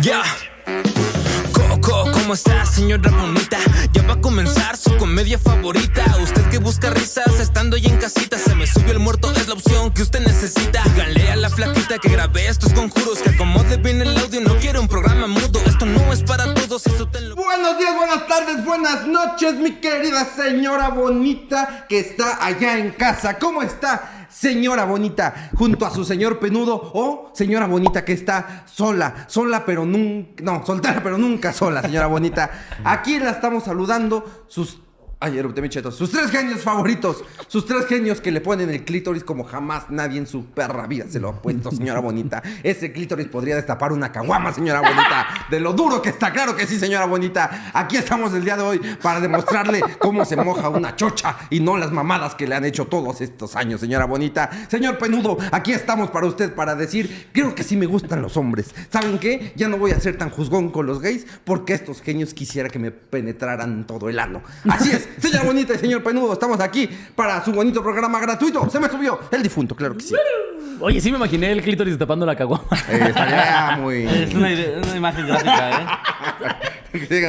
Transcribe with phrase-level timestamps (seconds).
[0.00, 0.22] Ya.
[1.52, 3.58] Coco, ¿cómo está, señora bonita?
[3.92, 6.04] Ya va a comenzar su comedia favorita.
[6.22, 8.38] Usted que busca risas estando ya en casita.
[8.38, 10.82] Se me subió el muerto, es la opción que usted necesita.
[10.84, 13.18] Díganle a la flaquita que grabé estos conjuros.
[13.18, 15.60] Que acomode bien el audio, no quiere un programa mudo.
[15.66, 15.97] Esto no
[17.34, 23.36] Buenos días, buenas tardes, buenas noches, mi querida señora bonita que está allá en casa.
[23.38, 24.26] ¿Cómo está?
[24.28, 29.84] Señora bonita, junto a su señor penudo o señora bonita que está sola, sola pero
[29.84, 32.50] nunca, no, soltera pero nunca sola, señora bonita.
[32.84, 34.78] Aquí la estamos saludando sus
[35.20, 35.90] Ay, erupté mi cheto.
[35.90, 37.24] Sus tres genios favoritos.
[37.48, 41.06] Sus tres genios que le ponen el clítoris como jamás nadie en su perra vida
[41.08, 42.40] se lo ha puesto, señora bonita.
[42.62, 45.26] Ese clítoris podría destapar una caguama, señora bonita.
[45.50, 47.72] De lo duro que está, claro que sí, señora bonita.
[47.74, 51.76] Aquí estamos el día de hoy para demostrarle cómo se moja una chocha y no
[51.76, 54.48] las mamadas que le han hecho todos estos años, señora bonita.
[54.68, 58.72] Señor Penudo, aquí estamos para usted para decir, creo que sí me gustan los hombres.
[58.88, 59.52] ¿Saben qué?
[59.56, 62.78] Ya no voy a ser tan juzgón con los gays porque estos genios quisiera que
[62.78, 64.42] me penetraran todo el ano.
[64.68, 65.07] Así es.
[65.18, 68.68] Señora bonita y señor penudo, estamos aquí para su bonito programa gratuito.
[68.70, 70.14] Se me subió el difunto, claro que sí.
[70.80, 72.64] Oye, sí me imaginé el clítoris tapando la caguama.
[72.88, 74.06] Eh, estaría muy.
[74.06, 74.52] Es una,
[74.96, 75.86] imagen gráfica, ¿eh?
[77.08, 77.22] Sí.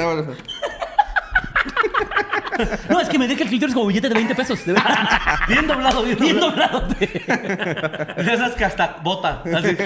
[2.90, 4.66] No, es que me deja el clítoris como billete de 20 pesos.
[4.66, 5.10] de verdad.
[5.48, 6.82] Bien doblado, bien, Bien doblado.
[6.82, 6.96] doblado.
[7.00, 9.44] De esas que hasta bota.
[9.56, 9.78] Así.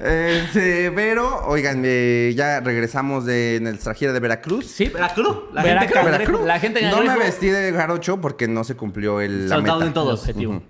[0.00, 4.66] Este, pero, oigan, eh, ya regresamos de nuestra gira de Veracruz.
[4.66, 5.36] Sí, Veracruz.
[5.52, 5.94] La Veracruz.
[5.96, 6.10] gente.
[6.10, 6.40] Veracruz.
[6.46, 9.78] La gente no me vestí de jarocho porque no se cumplió el, meta.
[9.84, 10.20] en todos.
[10.20, 10.52] objetivo.
[10.56, 10.62] Ujú.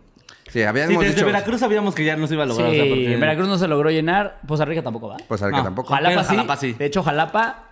[0.46, 1.26] Sí, Sí, habíamos desde dicho.
[1.26, 2.68] Veracruz sabíamos que ya no se iba a Sí, lograr.
[2.70, 4.40] o sea, porque- en Veracruz no se logró llenar.
[4.46, 5.16] Poza Rica tampoco va.
[5.28, 5.92] Pues a ver No, que tampoco.
[5.92, 6.28] Jalapa, Pero sí.
[6.36, 6.72] Jalapa sí.
[6.72, 7.64] De hecho, Jalapa.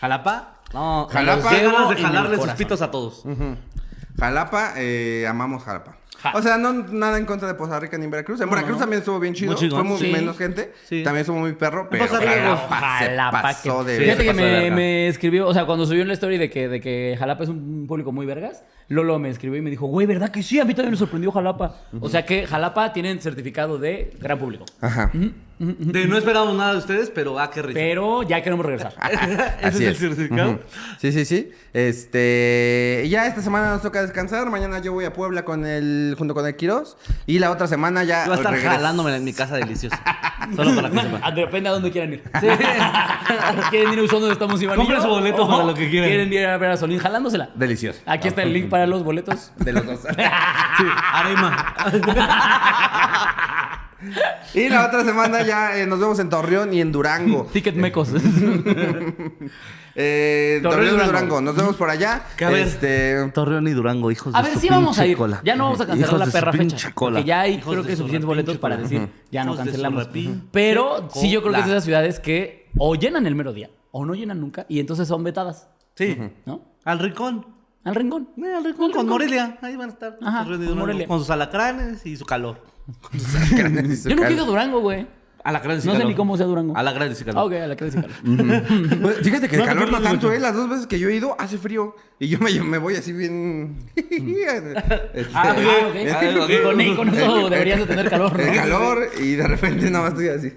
[0.00, 0.54] ¿Jalapa?
[0.72, 1.52] No, Jalapa.
[1.52, 3.22] Ganas de jalarle sus pitos a todos.
[4.18, 5.96] Jalapa, eh, amamos Jalapa.
[6.24, 8.40] Ja- O sea, no nada en contra de Poza Rica ni Veracruz.
[8.40, 9.56] En Veracruz también estuvo bien chido.
[9.56, 10.10] Fue muy Sí.
[10.10, 10.72] menos gente.
[10.84, 11.02] Sí.
[11.02, 11.88] También estuvo muy perro.
[11.90, 16.02] Pero Jalapa, se Jalapa, pasó que- de Fíjate que me, escribió, o sea, cuando subió
[16.02, 19.30] en la story de que, de que Jalapa es un público muy vergas, Lolo me
[19.30, 20.60] escribió y me dijo, güey, ¿verdad que sí?
[20.60, 21.76] A mí también me sorprendió Jalapa.
[22.00, 24.64] O sea que Jalapa tienen certificado de gran público.
[24.80, 25.10] Ajá.
[25.58, 27.74] De no esperamos nada de ustedes, pero ah, qué risa.
[27.74, 28.92] Pero ya queremos regresar.
[29.62, 30.58] Ese es el certificado.
[30.98, 31.52] Sí, sí, sí.
[31.72, 34.50] Este, ya esta semana nos toca descansar.
[34.50, 36.96] Mañana yo voy a Puebla con el junto con el Quiroz
[37.26, 38.74] y la otra semana ya Yo voy a estar regreso.
[38.76, 40.02] jalándome en mi casa deliciosa.
[40.56, 42.22] Solo para que Depende a dónde quieran ir.
[43.70, 44.76] ¿Quieren ir a Usón donde estamos Iván?
[44.76, 46.08] Compren su boleto ¿O para lo que quieran.
[46.10, 47.50] ¿Quieren ir a ver a Solín jalándosela?
[47.54, 48.00] Delicioso.
[48.06, 49.52] Aquí está el link para los boletos.
[49.58, 50.00] De los dos.
[50.76, 51.76] Sí, Arema.
[54.54, 57.44] y la otra semana ya eh, nos vemos en Torreón y en Durango.
[57.52, 58.08] Ticket mecos.
[59.96, 61.06] Eh, Torreón Torreón y Durango.
[61.12, 61.40] Durango.
[61.40, 62.22] Nos vemos por allá.
[62.44, 62.50] A.
[62.50, 65.16] Este, Torreón y Durango, hijos de A ver, su sí vamos a ir.
[65.16, 65.40] cola.
[65.44, 66.90] Ya no vamos a cancelar Hijos la perra fecha.
[66.92, 67.18] cola.
[67.18, 70.08] Porque ya hay Hijos creo que su suficientes boletos para decir, ya no cancelamos.
[70.50, 73.70] Pero sí yo creo que es de esas ciudades que o llenan el mero día
[73.92, 76.18] o no llenan nunca y entonces son vetadas, Sí.
[76.44, 76.62] ¿no?
[76.84, 77.46] Al rincón.
[77.84, 78.30] Al rincón.
[78.42, 79.58] Eh, al rincón con Morelia.
[79.60, 80.18] Ahí van a estar.
[80.22, 81.06] Ajá, y con Morelia.
[81.06, 82.62] Con sus alacranes y su calor.
[83.12, 85.06] Yo nunca he ido a Durango, güey.
[85.44, 86.74] Alacranes y No sé ni cómo sea Durango.
[86.76, 87.46] Alacranes y Ah, calor.
[87.46, 88.10] ok, a la que calor.
[89.02, 90.32] Pues, Fíjate que el No, calor no, tanto.
[90.32, 90.40] ¿eh?
[90.40, 91.94] Las dos veces que yo he ido hace frío.
[92.18, 93.76] Y yo me, me voy así bien.
[93.94, 95.56] Este, Ah, Ah,
[95.88, 95.96] ok.
[96.10, 96.62] Ah, ok.
[96.64, 98.40] Con, con eso deberías de tener calor.
[98.40, 98.54] El ¿no?
[98.54, 100.52] calor y de repente nada más estoy así.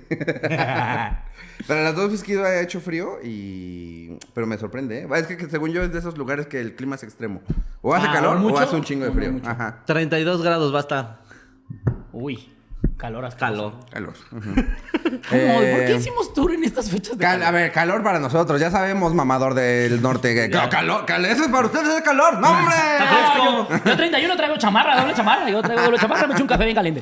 [1.68, 4.12] Pero las dos veces que he ido ha hecho frío y...
[4.34, 5.08] Pero me sorprende, ¿eh?
[5.16, 7.42] Es que, que según yo es de esos lugares que el clima es extremo.
[7.82, 8.56] O hace Ah, calor ¿o mucho?
[8.56, 9.34] o hace un chingo de O no frío.
[9.34, 9.50] mucho.
[9.50, 9.84] Ajá.
[9.86, 11.22] 32 grados va a estar.
[12.14, 12.50] Uy,
[12.98, 13.48] calor hasta.
[13.48, 13.74] Calor.
[13.92, 14.14] Calor.
[15.32, 17.54] Eh, ¿Por qué hicimos tour en estas fechas de Cal- a calor?
[17.62, 18.60] ver, calor para nosotros.
[18.60, 20.34] Ya sabemos, mamador del norte.
[20.34, 22.40] que- cal- calor, cal- eso es para ustedes el calor.
[22.40, 22.76] ¡No, hombre!
[22.76, 25.50] Ah, yo, yo 31 traigo chamarra, doble chamarra.
[25.50, 27.02] Yo traigo doble chamarra, me echo un café bien caliente.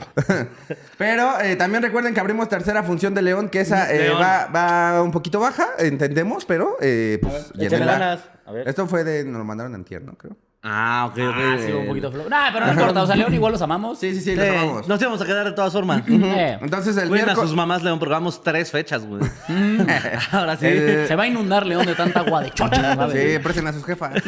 [0.97, 4.21] Pero eh, también recuerden que abrimos tercera función de León, que esa eh, León.
[4.21, 7.91] va, va un poquito baja, entendemos, pero eh, pues llénenla.
[7.93, 8.19] ganas.
[8.45, 8.67] A ver.
[8.67, 10.37] Esto fue de, nos lo mandaron en tierno, creo.
[10.67, 11.35] Ah, ok, ok.
[11.37, 12.27] Ah, sí, un poquito flojo.
[12.27, 13.03] Nah, pero no importa.
[13.03, 13.99] O sea, León igual los amamos.
[13.99, 14.87] Sí, sí, sí, Sí, los amamos.
[14.87, 16.01] nos íbamos a quedar de todas formas.
[16.07, 17.49] Eh, Entonces el Cuiden a miércoles...
[17.49, 19.22] sus mamás, León, porque vamos tres fechas, güey.
[20.31, 20.66] Ahora sí.
[20.66, 22.97] El- se va a inundar León de tanta agua de chocha.
[23.11, 24.13] Sí, presten a sus jefas.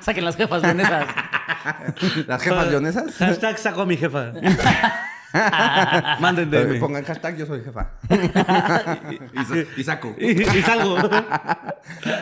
[0.00, 1.06] Saquen las jefas leonesas.
[2.26, 3.14] Las jefas leonesas.
[3.18, 4.32] Hashtag saco a mi jefa.
[6.20, 6.78] Manden DM.
[6.80, 7.90] Pongan hashtag yo soy jefa.
[9.76, 10.14] y, saco.
[10.18, 10.96] Y, y salgo.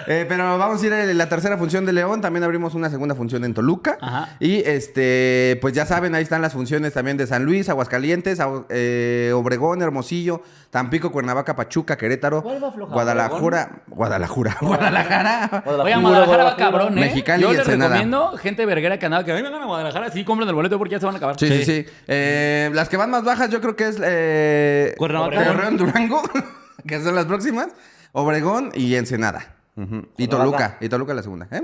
[0.06, 2.20] Eh, pero vamos a ir a la tercera función de León.
[2.20, 3.99] También abrimos una segunda función en Toluca.
[4.00, 4.37] Ajá.
[4.40, 8.38] Y este, pues ya saben, ahí están las funciones también de San Luis, Aguascalientes,
[8.69, 12.93] eh, Obregón, Hermosillo, Tampico, Cuernavaca, Pachuca, Querétaro, ¿Cuál va floja?
[12.93, 15.62] Guadalajara, Guadalajara, Guadalajara.
[15.65, 17.00] Oye, Guadalajara va cabrón, ¿eh?
[17.00, 17.88] Mexicali Yo y les Ensenada.
[17.94, 21.00] recomiendo, gente verguera que andaba, que vengan a Guadalajara, sí, compren el boleto porque ya
[21.00, 21.38] se van a acabar.
[21.38, 21.87] Sí, sí, sí.
[22.06, 25.43] Eh, las que van más bajas yo creo que es eh, Cuernavaca.
[25.43, 26.23] Torreón, Durango,
[26.87, 27.69] que son las próximas,
[28.12, 29.55] Obregón y Ensenada.
[29.76, 30.06] Ujú.
[30.19, 31.62] Y Toluca, y Toluca la segunda, ¿eh?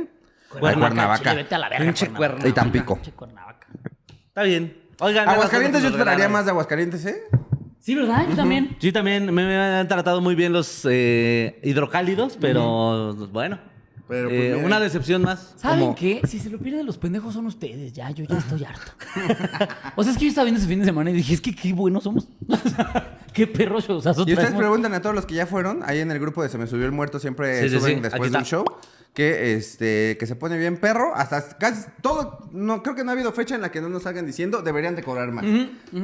[0.59, 1.19] Cuernavaca.
[1.31, 2.49] Chile, vete a la verga, Pinche Cuernavaca.
[2.49, 2.95] Y Tampico.
[2.95, 3.67] Pinche Cuernavaca.
[4.29, 4.83] Está bien.
[5.01, 7.23] Oigan, Aguascalientes yo esperaría más de Aguascalientes, ¿eh?
[7.85, 8.27] Sí, ¿verdad?
[8.31, 8.77] Yo también.
[8.79, 13.59] Sí, también me, me han tratado muy bien los eh, hidrocálidos, pero bueno.
[14.07, 14.67] Pero, pues, Eh, mira.
[14.67, 15.55] una decepción más.
[15.57, 16.21] ¿Saben como- qué?
[16.29, 18.93] Si se lo pierden los pendejos son ustedes, ya, yo ya estoy harto.
[19.97, 21.55] o sea, es que yo estaba viendo ese fin de semana y dije, es que
[21.55, 22.29] qué buenos somos.
[23.33, 24.59] Qué perros o sea, Y ustedes traemos.
[24.61, 26.87] preguntan a todos los que ya fueron, ahí en el grupo de Se me subió
[26.87, 28.65] el muerto siempre Sí, suben sí, después de un show
[29.13, 33.15] que este que se pone bien perro, hasta casi todo no creo que no ha
[33.15, 35.45] habido fecha en la que no nos salgan diciendo deberían de cobrar más.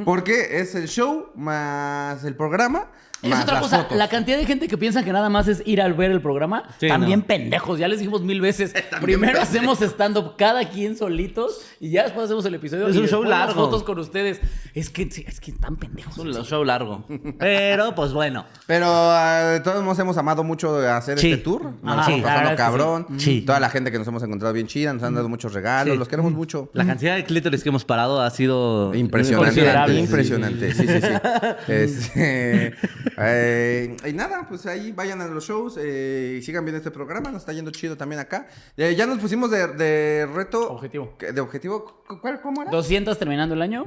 [0.03, 2.87] Porque es el show más el programa
[3.21, 3.97] Es otra cosa, fotos.
[3.97, 6.63] la cantidad de gente que piensa que nada más es ir al ver el programa,
[6.79, 7.25] Sí, también no.
[7.27, 8.73] pendejos, ya les dijimos mil veces.
[9.01, 12.87] Primero hacemos stand-up cada quien solitos y ya después hacemos el episodio.
[12.87, 13.53] Es y un show largo.
[13.53, 14.39] fotos con ustedes.
[14.73, 16.13] Es que, es que están pendejos.
[16.17, 17.05] Es un show largo.
[17.39, 18.45] Pero, pues bueno.
[18.67, 21.31] Pero ah, de todos modos hemos amado mucho hacer Sí.
[21.31, 21.63] este tour.
[21.83, 23.05] Nos Ajá, estamos pasando es cabrón.
[23.17, 23.31] sí.
[23.31, 23.41] Sí.
[23.41, 25.97] Toda la gente que nos hemos encontrado bien chida, nos han dado muchos regalos, Sí.
[25.99, 26.69] los queremos mucho.
[26.73, 31.07] La cantidad de clítoris que hemos parado ha sido Impresionante, impresionante, sí, sí, sí.
[31.67, 32.73] Este, eh,
[33.17, 37.41] y nada, pues ahí vayan a los shows eh, y sigan viendo este programa, nos
[37.41, 38.47] está yendo chido también acá.
[38.77, 40.71] Eh, ya nos pusimos de, de reto.
[40.71, 41.13] Objetivo.
[41.19, 42.71] De objetivo, ¿cuál, ¿cómo era?
[42.71, 43.85] 200 terminando el año.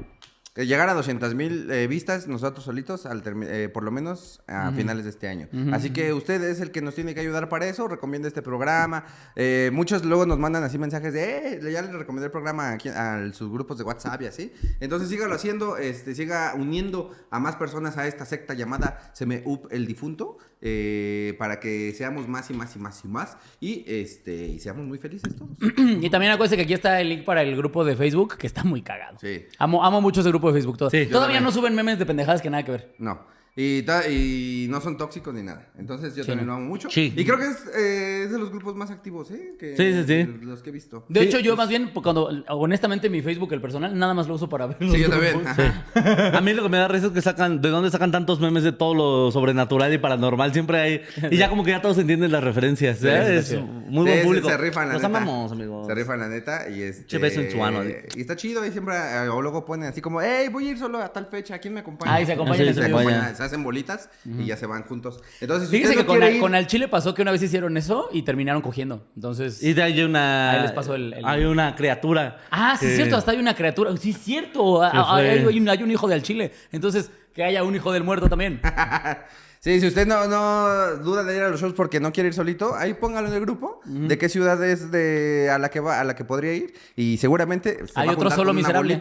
[0.57, 5.11] Llegar a 200 mil vistas nosotros solitos, al eh, por lo menos a finales de
[5.11, 5.49] este año.
[5.73, 9.05] Así que usted es el que nos tiene que ayudar para eso, recomienda este programa.
[9.37, 12.89] Eh, muchos luego nos mandan así mensajes de, eh, ya le recomendé el programa aquí
[12.89, 14.53] a sus grupos de WhatsApp y así.
[14.81, 19.43] Entonces sígalo haciendo, este, siga uniendo a más personas a esta secta llamada Se me
[19.45, 23.85] up el difunto, eh, para que seamos más y más y más y más y,
[23.87, 25.59] este, y seamos muy felices todos.
[26.01, 28.65] Y también acuérdense que aquí está el link para el grupo de Facebook, que está
[28.65, 29.19] muy cagado.
[29.21, 29.45] Sí.
[29.59, 30.79] Amo, amo mucho ese grupo de Facebook.
[30.79, 32.95] todo- Sí, Todavía no suben memes de pendejadas que nada que ver.
[32.99, 33.33] No.
[33.57, 35.69] Y, ta- y no son tóxicos ni nada.
[35.79, 36.91] Entonces yo Sí, también lo amo mucho.
[36.91, 37.13] Sí.
[37.17, 39.55] Y creo que es, eh, es de los grupos más activos, ¿eh?
[39.57, 40.45] Que, Sí, sí, sí.
[40.45, 41.05] Los que he visto.
[41.09, 44.27] De Sí, hecho, yo más bien, pues, cuando, honestamente, mi Facebook, el personal, nada más
[44.27, 45.45] lo uso para ver los Sí, yo grupos.
[45.45, 46.35] también.
[46.35, 48.65] A mí lo que me da risa es que sacan, ¿de dónde sacan tantos memes
[48.65, 50.53] de todo lo sobrenatural y paranormal?
[50.53, 51.03] Siempre hay.
[51.31, 52.99] Y ya como que ya todos entienden las referencias.
[52.99, 53.23] Sí, ¿eh?
[53.25, 53.65] sí, es sí.
[53.95, 54.49] Muy buen se- público.
[54.49, 55.17] Se rifan, la Los neta.
[55.19, 55.87] amamos, amigos.
[55.87, 56.69] Se rifan, la neta.
[56.69, 57.19] Y este...
[57.19, 57.83] Beso en su ano.
[57.85, 58.65] Y está chido.
[58.67, 58.95] Y siempre...
[58.97, 60.21] eh, O luego ponen así como...
[60.21, 61.59] Hey, voy a ir solo a tal fecha.
[61.59, 62.13] ¿Quién me acompaña?
[62.15, 65.21] Ah, y se acompañan Sí, se, acompañan, se hacen bolitas y ya se van juntos.
[65.41, 67.31] Entonces, si Fíjense que no con, quiere al, ir- con al Chile pasó que una
[67.31, 69.07] vez hicieron eso y terminaron cogiendo.
[69.15, 69.63] Entonces.
[69.63, 70.51] Y de ahí hay una.
[70.51, 72.39] Ahí les paso el- el- Hay una criatura.
[72.51, 73.97] Ah, sí, es que- cierto, hasta hay una criatura.
[73.97, 74.83] Sí, es cierto.
[74.83, 75.17] ah, ¿Qué ah?
[75.17, 76.53] Hay, hay un, hay un hijo de al Chile.
[76.73, 78.61] Entonces, que haya un hijo del muerto también.
[79.65, 82.35] Sí, si usted no, no duda de ir a los shows porque no quiere ir
[82.35, 86.01] solito, ahí póngalo en el grupo de qué ciudad es de a la que va,
[86.01, 89.01] a la que podría ir y seguramente se Hay va a otro juntar solo miserable.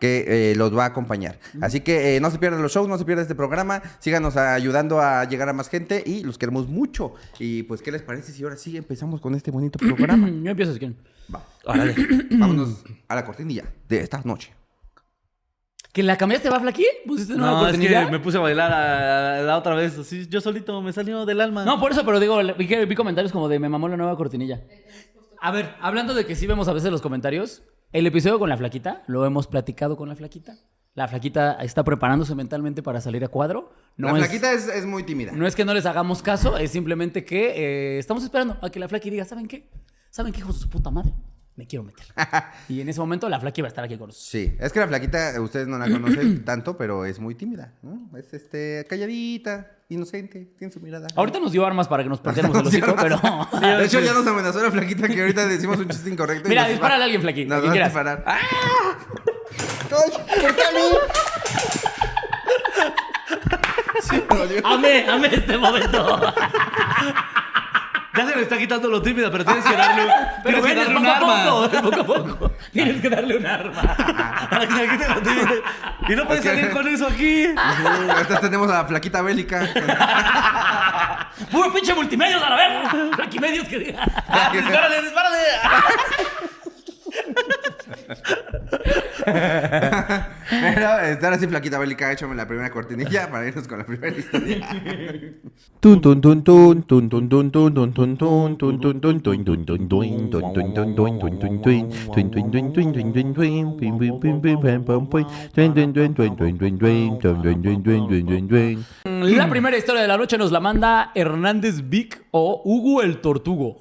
[0.00, 1.38] que eh, los va a acompañar.
[1.60, 4.98] Así que eh, no se pierdan los shows, no se pierdan este programa, síganos ayudando
[4.98, 7.12] a llegar a más gente y los queremos mucho.
[7.38, 10.26] Y pues, ¿qué les parece si ahora sí empezamos con este bonito programa?
[10.42, 10.96] Yo empiezo si quieren.
[11.34, 11.44] Va.
[11.66, 11.94] Órale.
[12.30, 14.57] Vámonos a la cortinilla de esta noche.
[15.92, 16.84] ¿Que la cambiaste, va, Flaqui?
[17.06, 18.04] ¿Pusiste una No, es cortinilla?
[18.06, 19.98] que me puse a bailar a- la otra vez.
[19.98, 21.64] Así, yo solito me salió del alma.
[21.64, 24.16] No, por eso, pero digo, vi, que- vi comentarios como de me mamó la nueva
[24.16, 24.62] cortinilla.
[25.40, 27.62] A ver, hablando de que sí vemos a veces los comentarios,
[27.92, 30.56] el episodio con la flaquita, lo hemos platicado con la flaquita.
[30.94, 33.72] La flaquita está preparándose mentalmente para salir a cuadro.
[33.96, 35.32] No la es, flaquita es, es muy tímida.
[35.32, 37.50] No es que no les hagamos caso, es simplemente que
[37.96, 39.70] eh, estamos esperando a que la flaqui diga, ¿saben qué?
[40.10, 41.12] ¿Saben qué, hijos de su puta madre?
[41.58, 42.06] Me quiero meter.
[42.68, 44.28] y en ese momento la flaqui va a estar aquí con nosotros.
[44.28, 48.16] Sí, es que la flaquita, ustedes no la conocen tanto, pero es muy tímida, ¿no?
[48.16, 51.08] Es este, calladita, inocente, tiene su mirada.
[51.16, 53.20] Ahorita nos dio armas para que nos partiéramos el hocico, pero...
[53.60, 56.48] De hecho, ya nos amenazó la flaquita que ahorita decimos un chiste incorrecto.
[56.48, 58.22] Mira, dispárale a alguien, Flaqui, Nos va a disparar.
[58.24, 58.38] ¡Ah!
[59.90, 60.80] ¿Por qué a mí?
[64.00, 64.22] Sí.
[64.62, 66.20] ¡Amé, amé este momento!
[68.18, 70.96] Ya se le está quitando lo tímida, pero tienes que darle, Pero tienes que darle
[70.96, 71.70] un poco a arma.
[71.70, 72.52] poco, poco a poco.
[72.72, 73.96] Tienes que darle un arma.
[74.50, 76.12] Para que se le quite lo.
[76.12, 77.46] Y no puedes salir con eso aquí.
[77.56, 79.68] Ahorita tenemos a la flaquita bélica.
[81.52, 82.90] ¡Puro pinche multimedios a la verga!
[83.14, 84.04] Flaquimedios que diga.
[84.52, 85.38] ¡Dispárale, dispárale!
[90.78, 94.68] Pero estar así flaquita bélica, échame la primera cortinilla para irnos con la primera historia.
[109.12, 113.78] La primera historia de la noche nos la manda Hernández Vic o Hugo el Tortugo.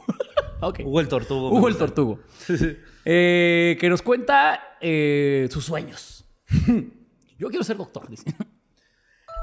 [0.61, 0.83] okay.
[0.83, 1.51] Hugo el Tortugo.
[1.51, 2.19] Hugo el Tortugo.
[3.05, 6.16] eh, que nos cuenta eh, sus sueños.
[7.37, 8.33] Yo quiero ser doctor, dice.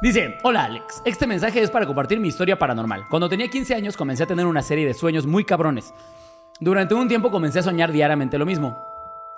[0.03, 3.05] Dice, hola Alex, este mensaje es para compartir mi historia paranormal.
[3.09, 5.95] Cuando tenía 15 años comencé a tener una serie de sueños muy cabrones.
[6.61, 8.77] Durante un tiempo comencé a soñar diariamente lo mismo.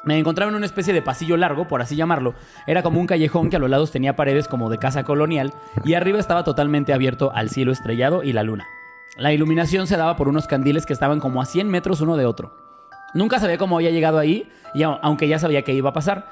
[0.05, 2.35] Me encontraba en una especie de pasillo largo, por así llamarlo.
[2.67, 5.53] Era como un callejón que a los lados tenía paredes como de casa colonial
[5.85, 8.67] y arriba estaba totalmente abierto al cielo estrellado y la luna.
[9.17, 12.27] La iluminación se daba por unos candiles que estaban como a 100 metros uno de
[12.27, 12.57] otro.
[13.15, 16.29] Nunca sabía cómo había llegado ahí, y aunque ya sabía que iba a pasar.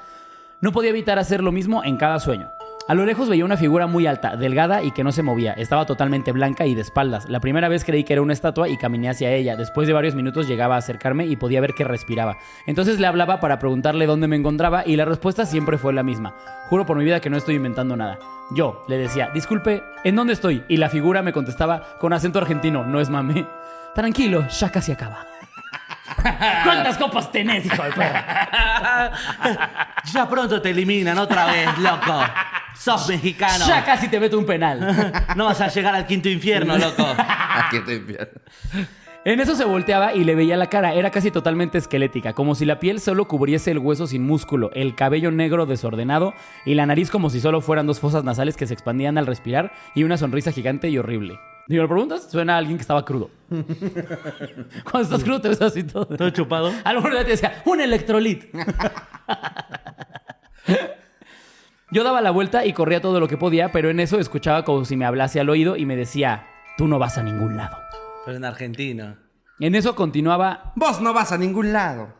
[0.61, 2.49] No podía evitar hacer lo mismo en cada sueño.
[2.87, 5.53] A lo lejos veía una figura muy alta, delgada y que no se movía.
[5.53, 7.27] Estaba totalmente blanca y de espaldas.
[7.27, 9.55] La primera vez creí que era una estatua y caminé hacia ella.
[9.55, 12.37] Después de varios minutos llegaba a acercarme y podía ver que respiraba.
[12.67, 16.35] Entonces le hablaba para preguntarle dónde me encontraba y la respuesta siempre fue la misma.
[16.69, 18.19] Juro por mi vida que no estoy inventando nada.
[18.55, 20.63] Yo le decía, disculpe, ¿en dónde estoy?
[20.69, 23.47] Y la figura me contestaba con acento argentino, no es mame.
[23.95, 25.25] Tranquilo, ya casi acaba.
[26.63, 29.11] ¿Cuántas copas tenés, hijo de perra?
[30.13, 32.19] Ya pronto te eliminan otra vez, loco.
[32.77, 33.65] Sos mexicano.
[33.67, 35.23] Ya casi te meto un penal.
[35.35, 37.05] No vas a llegar al quinto infierno, loco.
[37.17, 38.39] Aquí te pierdo.
[39.25, 42.63] En eso se volteaba y le veía la cara, era casi totalmente esquelética, como si
[42.63, 47.09] la piel solo cubriese el hueso sin músculo, el cabello negro desordenado y la nariz
[47.09, 50.51] como si solo fueran dos fosas nasales que se expandían al respirar y una sonrisa
[50.51, 51.39] gigante y horrible.
[51.67, 52.27] Digo, ¿me preguntas?
[52.29, 53.31] Suena a alguien que estaba crudo.
[53.49, 56.05] Cuando estás crudo te ves así todo.
[56.05, 56.71] Todo chupado.
[56.83, 58.45] A lo mejor te decía, un electrolit.
[61.91, 64.85] Yo daba la vuelta y corría todo lo que podía, pero en eso escuchaba como
[64.85, 67.77] si me hablase al oído y me decía, tú no vas a ningún lado.
[68.25, 69.19] Pero en Argentina.
[69.59, 72.13] En eso continuaba Vos no vas a ningún lado.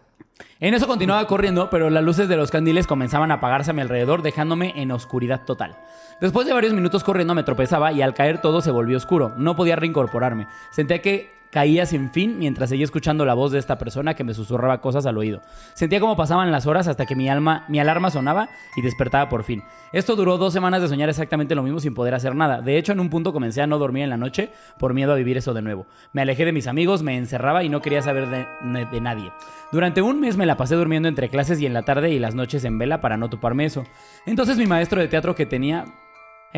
[0.59, 3.81] En eso continuaba corriendo, pero las luces de los candiles comenzaban a apagarse a mi
[3.81, 5.77] alrededor, dejándome en oscuridad total.
[6.21, 9.33] Después de varios minutos corriendo me tropezaba y al caer todo se volvió oscuro.
[9.37, 10.47] No podía reincorporarme.
[10.71, 14.33] Sentía que caía sin fin mientras seguía escuchando la voz de esta persona que me
[14.33, 15.41] susurraba cosas al oído.
[15.73, 19.43] Sentía cómo pasaban las horas hasta que mi alma, mi alarma sonaba y despertaba por
[19.43, 19.63] fin.
[19.93, 22.59] Esto duró dos semanas de soñar exactamente lo mismo sin poder hacer nada.
[22.59, 25.15] De hecho, en un punto comencé a no dormir en la noche por miedo a
[25.15, 25.85] vivir eso de nuevo.
[26.11, 29.31] Me alejé de mis amigos, me encerraba y no quería saber de, de nadie.
[29.71, 32.35] Durante un mes me la pasé durmiendo entre clases y en la tarde y las
[32.35, 33.85] noches en vela para no toparme eso.
[34.25, 35.85] Entonces mi maestro de teatro que tenía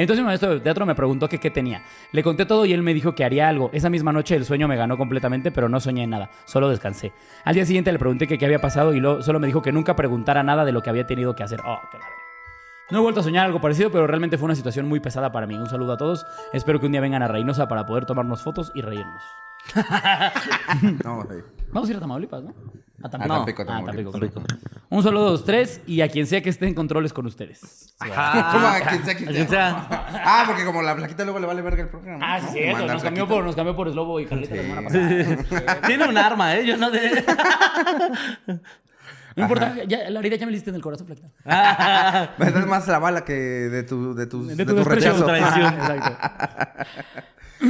[0.01, 1.83] entonces mi maestro de teatro me preguntó qué tenía.
[2.11, 3.69] Le conté todo y él me dijo que haría algo.
[3.73, 7.13] Esa misma noche el sueño me ganó completamente, pero no soñé nada, solo descansé.
[7.43, 9.95] Al día siguiente le pregunté qué había pasado y luego solo me dijo que nunca
[9.95, 11.61] preguntara nada de lo que había tenido que hacer.
[11.65, 12.15] Oh, qué largo.
[12.89, 15.45] No he vuelto a soñar algo parecido, pero realmente fue una situación muy pesada para
[15.45, 15.55] mí.
[15.55, 16.25] Un saludo a todos.
[16.53, 19.23] Espero que un día vengan a Reynosa para poder tomarnos fotos y reírnos.
[21.03, 21.43] No, güey.
[21.71, 22.53] Vamos a ir a Tamaulipas, ¿no?
[23.03, 24.11] A A Tampico, Ah, Tamaulipas.
[24.11, 24.61] Tampico, claro.
[24.89, 27.95] Un saludo a los tres y a quien sea que esté en controles con ustedes.
[27.99, 29.47] ¿Cómo a quien sea, quien A sea?
[29.47, 29.87] sea.
[30.25, 32.19] Ah, porque como la flaquita luego le vale verga el programa.
[32.35, 32.51] Ah, sí, ¿no?
[32.53, 32.87] cierto.
[32.87, 33.27] Nos cambió, flaquita.
[33.27, 35.81] por, nos cambió por Slobo y Carlita la semana pasada.
[35.87, 36.65] Tiene un arma, ¿eh?
[36.65, 37.23] Yo no de...
[39.35, 41.29] No importa, ya, la herida ya me le diste en el corazón, flaquita.
[42.39, 45.11] Me das más la bala que de tu, de tus- de tu tu desprecio.
[45.11, 45.25] rechazo.
[45.27, 45.73] traición.
[45.75, 46.17] Exacto.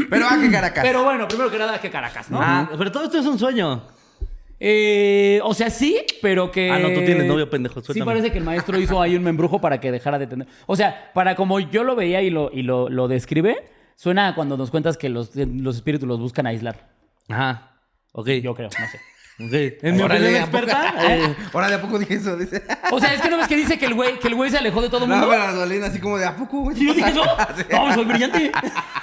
[0.09, 0.83] Pero ah, que Caracas.
[0.83, 2.39] Pero bueno, primero que nada, que Caracas, ¿no?
[2.41, 3.83] Ah, pero todo esto es un sueño.
[4.59, 6.71] Eh, o sea, sí, pero que.
[6.71, 8.05] Ah, no, tú tienes novio, pendejo, Sí, suéltame.
[8.11, 10.47] parece que el maestro hizo ahí un embrujo para que dejara de tener.
[10.65, 14.35] O sea, para como yo lo veía y lo, y lo, lo describe, suena a
[14.35, 16.89] cuando nos cuentas que los, los espíritus los buscan aislar.
[17.29, 17.71] Ajá.
[18.13, 18.29] Ok.
[18.41, 18.99] Yo creo, no sé.
[19.39, 20.57] En mi opinión ¿a poco?
[20.57, 22.35] experta, eh, Ahora de a poco dije eso.
[22.35, 22.63] Dice.
[22.91, 24.57] O sea, es que no ves que dice que el güey, que el güey se
[24.57, 25.29] alejó de todo el No, mundo.
[25.29, 26.75] pero la así como de a poco, güey.
[26.81, 27.23] ¿Y yo dije eso?
[27.71, 28.51] No, soy brillante.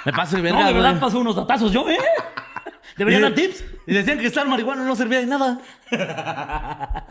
[0.03, 1.01] me paso de No, verga, de verdad güey.
[1.01, 1.97] pasó unos datazos yo, ¿eh?
[2.97, 3.63] ¿Deberían dar tips?
[3.87, 5.59] Y decían que estar marihuana no servía de nada.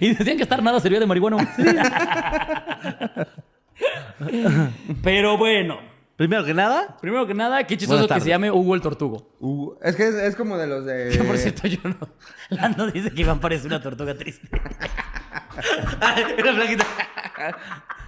[0.00, 1.36] Y decían que estar nada servía de marihuana.
[5.02, 5.78] Pero bueno,
[6.20, 8.24] Primero que nada, primero que nada, qué chistoso Buenas que tardes.
[8.24, 9.30] se llame Hugo el Tortugo.
[9.40, 11.08] Uh, es que es, es como de los de.
[11.16, 11.96] Que por cierto, yo no.
[12.50, 14.46] Lando dice que Iván parece una tortuga triste.
[16.00, 16.84] Ay, la flaquita.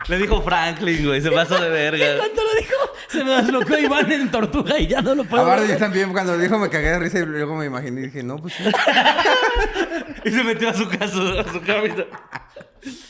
[0.08, 1.22] Le dijo Franklin, güey.
[1.22, 2.18] Se pasó de verga.
[2.18, 2.74] ¿Cuánto lo dijo?
[3.08, 5.44] Se me desbloqueó Iván en tortuga y ya no lo puedo.
[5.44, 5.78] Aparte, yo ver.
[5.78, 8.52] también cuando dijo me cagué de risa y luego me imaginé y dije, no, pues
[8.52, 8.64] sí.
[10.26, 12.04] Y se metió a su casa, a su camisa.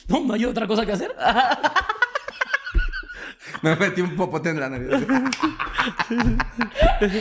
[0.06, 1.12] No, no hay otra cosa que hacer.
[3.71, 4.88] Me metí un popote en la nariz.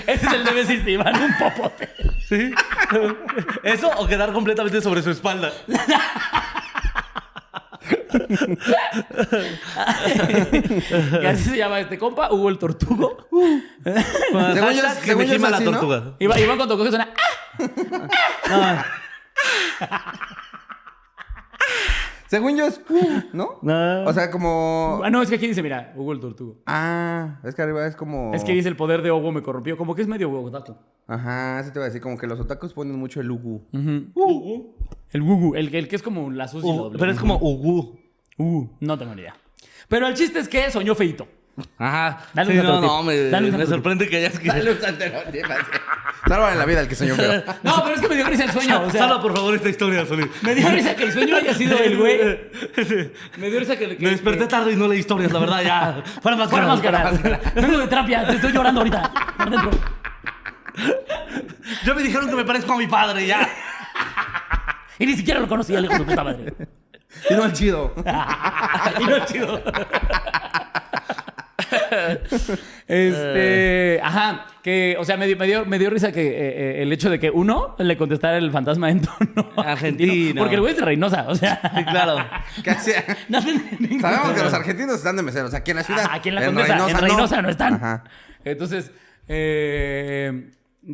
[0.08, 1.90] Ese es el debe existe, Iván, un popote.
[2.28, 2.52] Sí.
[3.64, 5.52] Eso o quedar completamente sobre su espalda.
[11.22, 13.28] Y así se llama este compa, Hugo el Tortugo.
[13.30, 15.72] Con Según yo- que según me yo es la así, ¿no?
[15.72, 16.04] tortuga.
[16.20, 17.10] Iván, Iván cuando coge suena.
[18.50, 18.86] ¡Ah!
[22.32, 22.80] Según yo es,
[23.34, 23.60] ¿no?
[23.62, 24.06] No.
[24.06, 25.02] O sea, como.
[25.04, 26.62] Ah, no, es que aquí dice, mira, Hugo el Tortugo.
[26.66, 28.34] Ah, es que arriba es como.
[28.34, 29.76] Es que dice el poder de Hugo me corrompió.
[29.76, 30.78] Como que es medio otaku.
[31.08, 33.66] Ajá, eso te iba a decir, como que los otakus ponen mucho el ugu.
[33.74, 36.72] El Gugu, el, el que es como la sucia.
[36.98, 38.00] Pero es como Ugu.
[38.38, 39.36] Uh, no tengo ni idea.
[39.90, 41.28] Pero el chiste es que soñó feito.
[41.78, 42.20] Ajá.
[42.34, 43.70] Dale Sí, un no, no, me, Dale un me otro tip.
[43.76, 44.78] sorprende que hayas Dale un
[46.28, 47.44] Salva en la vida el que soñó feo.
[47.64, 48.82] No, pero es que me dio risa el sueño.
[48.84, 50.28] O sea, Salva, por favor, esta historia, Sony.
[50.44, 52.20] me dio risa que el sueño haya sido el güey.
[53.38, 53.98] Me dio risa que...
[53.98, 56.04] que- Me desperté que- tarde y no leí historias, la verdad, ya.
[56.22, 57.12] Fuera más Fuera máscara.
[57.56, 59.12] Vengo de terapia, te estoy llorando ahorita.
[59.38, 59.72] Por dentro.
[61.84, 63.50] Yo me dijeron que me parezco a mi padre, ya.
[65.00, 66.54] Y ni siquiera lo conocía, el hijo de su puta madre.
[67.30, 67.94] Y no el chido.
[69.00, 69.62] y no es chido.
[72.88, 76.34] Este, ajá, que, o sea, me dio, me dio, me dio risa que eh,
[76.80, 80.42] eh, el hecho de que uno le contestara el fantasma en tono Argentino.
[80.42, 81.62] Porque el güey es de Reynosa, o sea.
[81.74, 82.18] Sí, claro.
[84.02, 85.54] Sabemos que los argentinos están de meseros.
[85.54, 86.04] Aquí en la ciudad.
[86.06, 87.76] Ajá, aquí en la Condesa, en Reynosa no, están.
[87.76, 88.04] Ajá.
[88.44, 88.92] Entonces,
[89.30, 90.50] eh,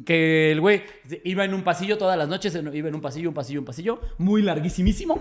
[0.06, 0.84] que el güey
[1.24, 4.02] iba en un pasillo todas las noches, iba en un pasillo, un pasillo, un pasillo,
[4.20, 5.20] muy larguísimísimo.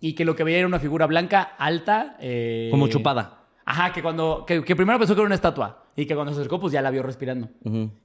[0.00, 2.16] Y que lo que veía era una figura blanca, alta.
[2.20, 3.41] eh, Como chupada.
[3.64, 4.44] Ajá, que cuando.
[4.46, 5.84] Que, que primero pensó que era una estatua.
[5.94, 7.50] Y que cuando se acercó, pues ya la vio respirando.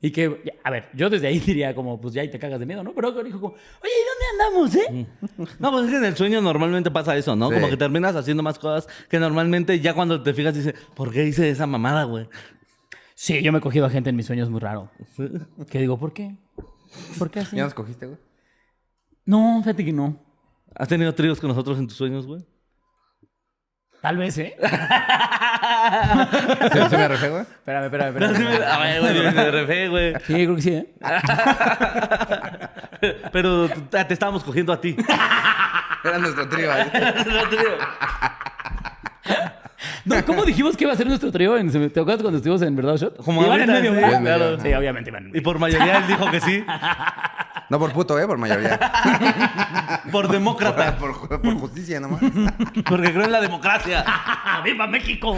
[0.01, 2.65] Y que, a ver, yo desde ahí diría como, pues ya ahí te cagas de
[2.65, 2.93] miedo, ¿no?
[2.93, 5.55] Pero dijo como, oye, ¿y dónde andamos, eh?
[5.59, 7.49] No, pues es que en el sueño normalmente pasa eso, ¿no?
[7.49, 7.55] Sí.
[7.55, 11.25] Como que terminas haciendo más cosas que normalmente ya cuando te fijas dices, ¿por qué
[11.25, 12.27] hice esa mamada, güey?
[13.15, 14.91] Sí, yo me he cogido a gente en mis sueños muy raro.
[15.69, 16.35] Que digo, ¿por qué?
[17.17, 17.55] ¿Por qué así?
[17.55, 18.19] ¿Ya nos cogiste, güey?
[19.25, 20.19] No, fíjate que no.
[20.75, 22.45] ¿Has tenido tríos con nosotros en tus sueños, güey?
[24.01, 24.55] Tal vez, ¿eh?
[26.71, 27.41] ¿Se, se me refé, güey?
[27.41, 28.59] espérame, espérame, No, sí espérame.
[28.59, 30.13] me- A ver, güey, me refé, güey.
[30.25, 30.87] Sí, creo que sí, ¿eh?
[33.31, 34.95] Pero te te estábamos cogiendo a ti.
[36.03, 36.71] Era nuestro trío.
[36.73, 36.91] ¿eh?
[40.05, 41.57] No, ¿Cómo dijimos que iba a ser nuestro trío?
[41.57, 43.17] En, ¿Te acuerdas cuando estuvimos en Verdad Shot?
[43.23, 44.21] Como Iban en medio, sí, ¿verdad?
[44.21, 44.59] claro.
[44.61, 45.43] Sí, obviamente iban en Y medio.
[45.43, 46.63] por mayoría él dijo que sí.
[47.69, 48.25] No por puto, ¿eh?
[48.25, 48.79] Por mayoría.
[50.11, 50.95] Por demócrata.
[50.97, 52.21] por, ju- por justicia nomás.
[52.87, 54.05] Porque creo en la democracia.
[54.63, 55.35] ¡Viva México!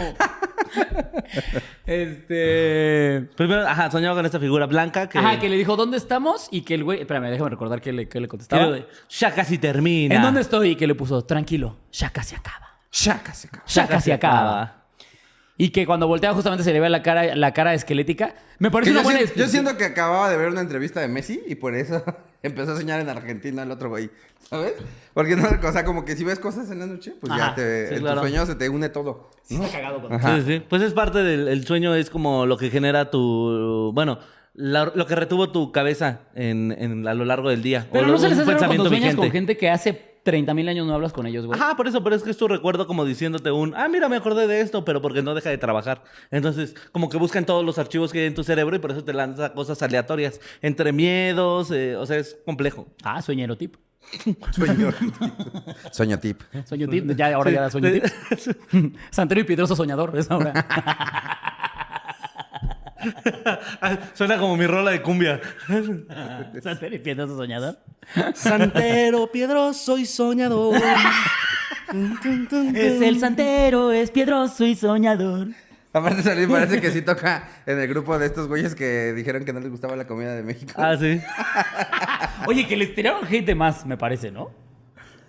[1.86, 3.28] este...
[3.36, 5.18] Primero, ajá, soñaba con esta figura blanca que.
[5.18, 6.48] Ajá, que le dijo, ¿dónde estamos?
[6.52, 7.00] Y que el güey...
[7.00, 8.78] Espérame, déjame recordar que le, que le que contestaba.
[9.08, 10.14] Ya casi termina.
[10.14, 10.70] ¿En dónde estoy?
[10.70, 12.69] Y que le puso, tranquilo, ya casi acaba.
[12.90, 13.64] Chaca se acabó.
[13.66, 14.76] Ya casi acaba.
[15.56, 18.34] Y que cuando volteaba justamente se le ve la cara, la cara esquelética.
[18.58, 21.00] Me parece Que una yo, buena siento, yo siento que acababa de ver una entrevista
[21.00, 22.02] de Messi y por eso
[22.42, 24.10] empezó a soñar en Argentina el otro güey.
[24.48, 24.72] ¿Sabes?
[25.12, 27.54] Porque no, o sea, como que si ves cosas en la noche, pues Ajá, ya
[27.54, 28.22] te, sí, en claro.
[28.22, 29.30] tu sueño se te une todo.
[29.42, 30.36] Sí, está cagado Ajá.
[30.36, 30.62] Sí, sí.
[30.68, 33.92] Pues es parte del el sueño, es como lo que genera tu.
[33.94, 34.18] Bueno,
[34.54, 37.86] la- lo que retuvo tu cabeza en, en- a lo largo del día.
[37.92, 39.68] Pero O no lo- se les un hace raro cuando pensamiento sueñas con gente que
[39.70, 41.58] hace 30 mil años no hablas con ellos, güey.
[41.58, 44.16] Ajá, por eso, pero es que es tu recuerdo como diciéndote un, ah, mira, me
[44.16, 46.02] acordé de esto, pero porque no deja de trabajar.
[46.30, 49.04] Entonces, como que buscan todos los archivos que hay en tu cerebro y por eso
[49.04, 52.86] te lanza cosas aleatorias, entre miedos, eh, o sea, es complejo.
[53.02, 53.76] Ah, sueñero tip.
[54.52, 54.92] Sueño.
[55.92, 56.40] Sueño tip.
[56.66, 57.12] Sueño tip.
[57.16, 58.04] Ya, ahora ya da sueño tip.
[59.10, 60.52] Santero y piedroso soñador, es ahora.
[64.14, 65.40] Suena como mi rola de cumbia.
[66.62, 67.78] Santero y piedroso soñador.
[68.34, 70.80] Santero, piedroso y soñador.
[72.74, 75.48] Es el santero, es piedroso y soñador.
[75.92, 79.52] Aparte, Solín parece que sí toca en el grupo de estos güeyes que dijeron que
[79.52, 80.72] no les gustaba la comida de México.
[80.76, 81.20] Ah, sí.
[82.46, 84.50] Oye, que les tiraron gente más, me parece, ¿no?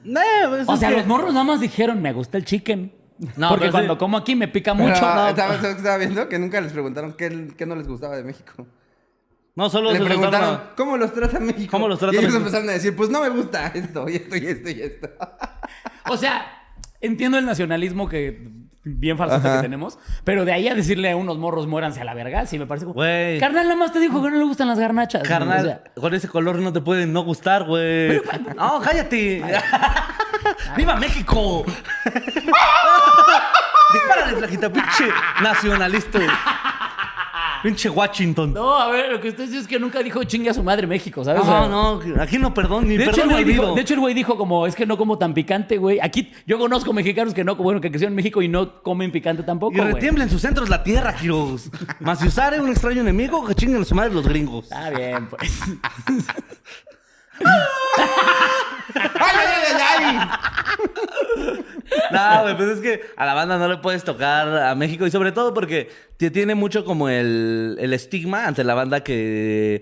[0.03, 2.91] No, pues O sea, que- los morros nada más dijeron, me gusta el chicken.
[3.37, 3.99] No, Porque pero cuando sí.
[3.99, 4.95] como aquí me pica mucho.
[4.95, 5.41] ¿sabes- no.
[5.41, 6.27] ¿sabes lo que estaba viendo?
[6.27, 8.65] Que nunca les preguntaron qué, qué no les gustaba de México.
[9.55, 11.69] No, solo Le se preguntaron, a- ¿cómo los trata México?
[11.71, 12.39] ¿Cómo los trata y ellos México?
[12.47, 15.09] empezaron a decir, pues no me gusta esto, y esto, y esto, y esto.
[16.09, 16.45] O sea,
[17.01, 18.47] entiendo el nacionalismo que
[18.83, 22.15] bien falso que tenemos, pero de ahí a decirle a unos morros muéranse a la
[22.15, 22.95] verga, sí me parece como...
[22.95, 23.39] Güey.
[23.39, 25.21] Carnal nada más te dijo que no le gustan las garnachas.
[25.27, 28.19] Carnal, O sea, con ese color no te pueden no gustar, güey.
[28.55, 29.43] No, cállate.
[30.77, 31.65] ¡Viva México!
[33.93, 35.07] Dispárale, flaquita, pinche
[35.41, 36.19] nacionalista.
[37.61, 38.53] Pinche Washington.
[38.53, 40.87] no, a ver, lo que usted dice es que nunca dijo chingue a su madre
[40.87, 41.45] México, ¿sabes?
[41.45, 43.93] No, no, aquí no perdón, ni De hecho, perdón el ni güey dijo, de hecho,
[43.93, 45.99] el güey dijo como, es que no como tan picante, güey.
[46.01, 49.43] Aquí, yo conozco mexicanos que no, bueno, que crecieron en México y no comen picante
[49.43, 49.93] tampoco, y güey.
[49.93, 51.69] retiembla en sus centros la tierra, Giros.
[51.99, 54.63] Más si usare un extraño enemigo, que chinguen a su madre los gringos.
[54.63, 55.61] Está bien, pues.
[62.11, 65.11] No, güey, pues es que a la banda no le puedes tocar a México y
[65.11, 69.81] sobre todo porque te tiene mucho como el, el estigma ante la banda que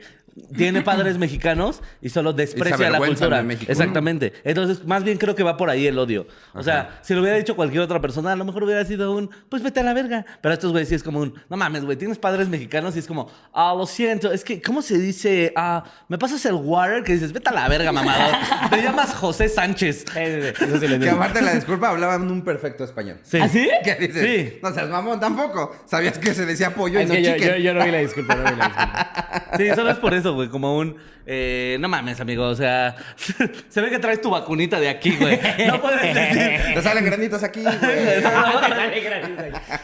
[0.55, 3.37] tiene padres mexicanos y solo desprecia la cultura.
[3.37, 3.71] de México.
[3.71, 4.33] Exactamente.
[4.43, 6.27] Entonces, más bien creo que va por ahí el odio.
[6.53, 9.29] O sea, si lo hubiera dicho cualquier otra persona, a lo mejor hubiera sido un,
[9.49, 10.25] pues vete a la verga.
[10.41, 13.07] Pero estos güeyes sí es como un, no mames, güey, tienes padres mexicanos y es
[13.07, 15.53] como, ah, lo siento, es que, ¿cómo se dice?
[15.55, 18.31] Ah, me pasas el water que dices, vete a la verga, mamado.
[18.69, 20.05] Te llamas José Sánchez.
[20.15, 23.19] Eso sí le Que aparte la disculpa hablaban un perfecto español.
[23.23, 23.39] Sí.
[23.41, 23.69] ¿Ah, sí?
[23.83, 24.23] ¿Qué dices?
[24.23, 24.59] Sí.
[24.61, 25.75] No seas mamón tampoco.
[25.85, 27.49] Sabías que se decía pollo y Es no yo, chicken.
[27.49, 29.57] yo, yo no vi la disculpa, no vi la disculpa.
[29.57, 30.49] Sí, solo es por eso, güey.
[30.49, 30.97] Como un.
[31.25, 32.45] eh, no mames, amigo.
[32.47, 32.95] O sea,
[33.69, 35.39] se ve que traes tu vacunita de aquí, güey.
[35.67, 36.59] No puedes decir.
[36.75, 37.75] Te salen granitos aquí, güey.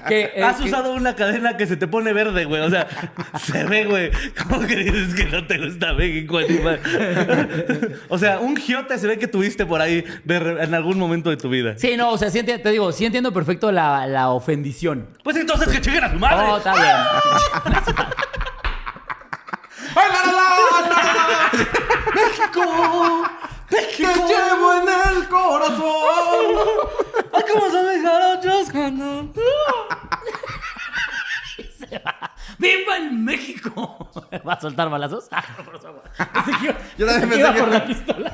[0.07, 2.61] Que, eh, Has que- usado una cadena que se te pone verde, güey.
[2.61, 2.87] O sea,
[3.39, 4.11] se ve, güey.
[4.43, 6.79] ¿Cómo que dices que no te gusta México, animal?
[8.09, 11.29] O sea, un giote se ve que tuviste por ahí de re- en algún momento
[11.29, 11.73] de tu vida.
[11.77, 15.07] Sí, no, o sea, sí te digo, sí entiendo perfecto la, la ofendición.
[15.23, 16.45] Pues entonces que chinguen a su madre.
[16.51, 18.05] Oh, está bien.
[19.95, 21.51] ¡Ay, la, la, la, la!
[22.13, 22.63] ¡México!
[23.69, 26.55] ¡Te llevo en el corazón!
[27.33, 29.33] Ay, ¿Cómo son mis jarochos cuando.?
[32.57, 34.09] ¡Viva en México!
[34.47, 35.27] ¿Va a soltar balazos?
[35.31, 36.03] Ah, no, por favor.
[36.97, 38.31] Yo también pensé que iba pensé que- por la pistola.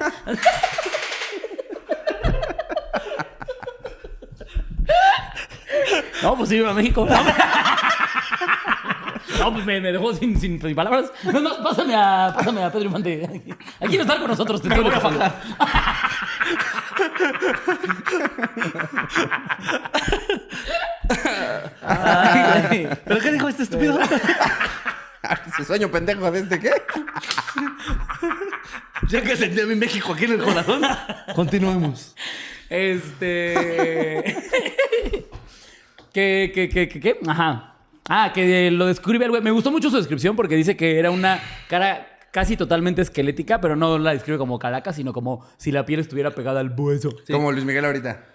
[6.23, 7.07] No, pues sí, viva México.
[9.39, 11.11] No, pues me, me dejó sin, sin, sin palabras.
[11.23, 13.57] No, no, pásame a, pásame a Pedro Infante.
[13.79, 14.61] Aquí no estar con nosotros.
[14.61, 15.35] Te me voy a fajar.
[23.05, 23.99] ¿Pero qué dijo este estúpido?
[25.57, 26.71] Su sueño pendejo de este, ¿qué?
[29.07, 30.81] ya que sentí a mi México aquí en el corazón.
[31.35, 32.15] Continuemos.
[32.69, 34.23] Este.
[36.13, 37.19] ¿Qué, qué, qué, qué, qué?
[37.27, 37.70] Ajá.
[38.09, 39.41] Ah, que lo describe el güey.
[39.41, 43.75] Me gustó mucho su descripción porque dice que era una cara casi totalmente esquelética, pero
[43.75, 47.09] no la describe como calaca, sino como si la piel estuviera pegada al hueso.
[47.29, 48.25] Como Luis Miguel ahorita.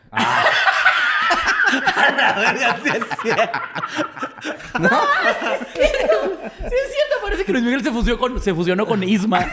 [2.16, 3.58] La verga, sí es cierto.
[5.74, 9.40] Sí, es cierto, parece que Luis Miguel se fusionó con, se fusionó con Isma.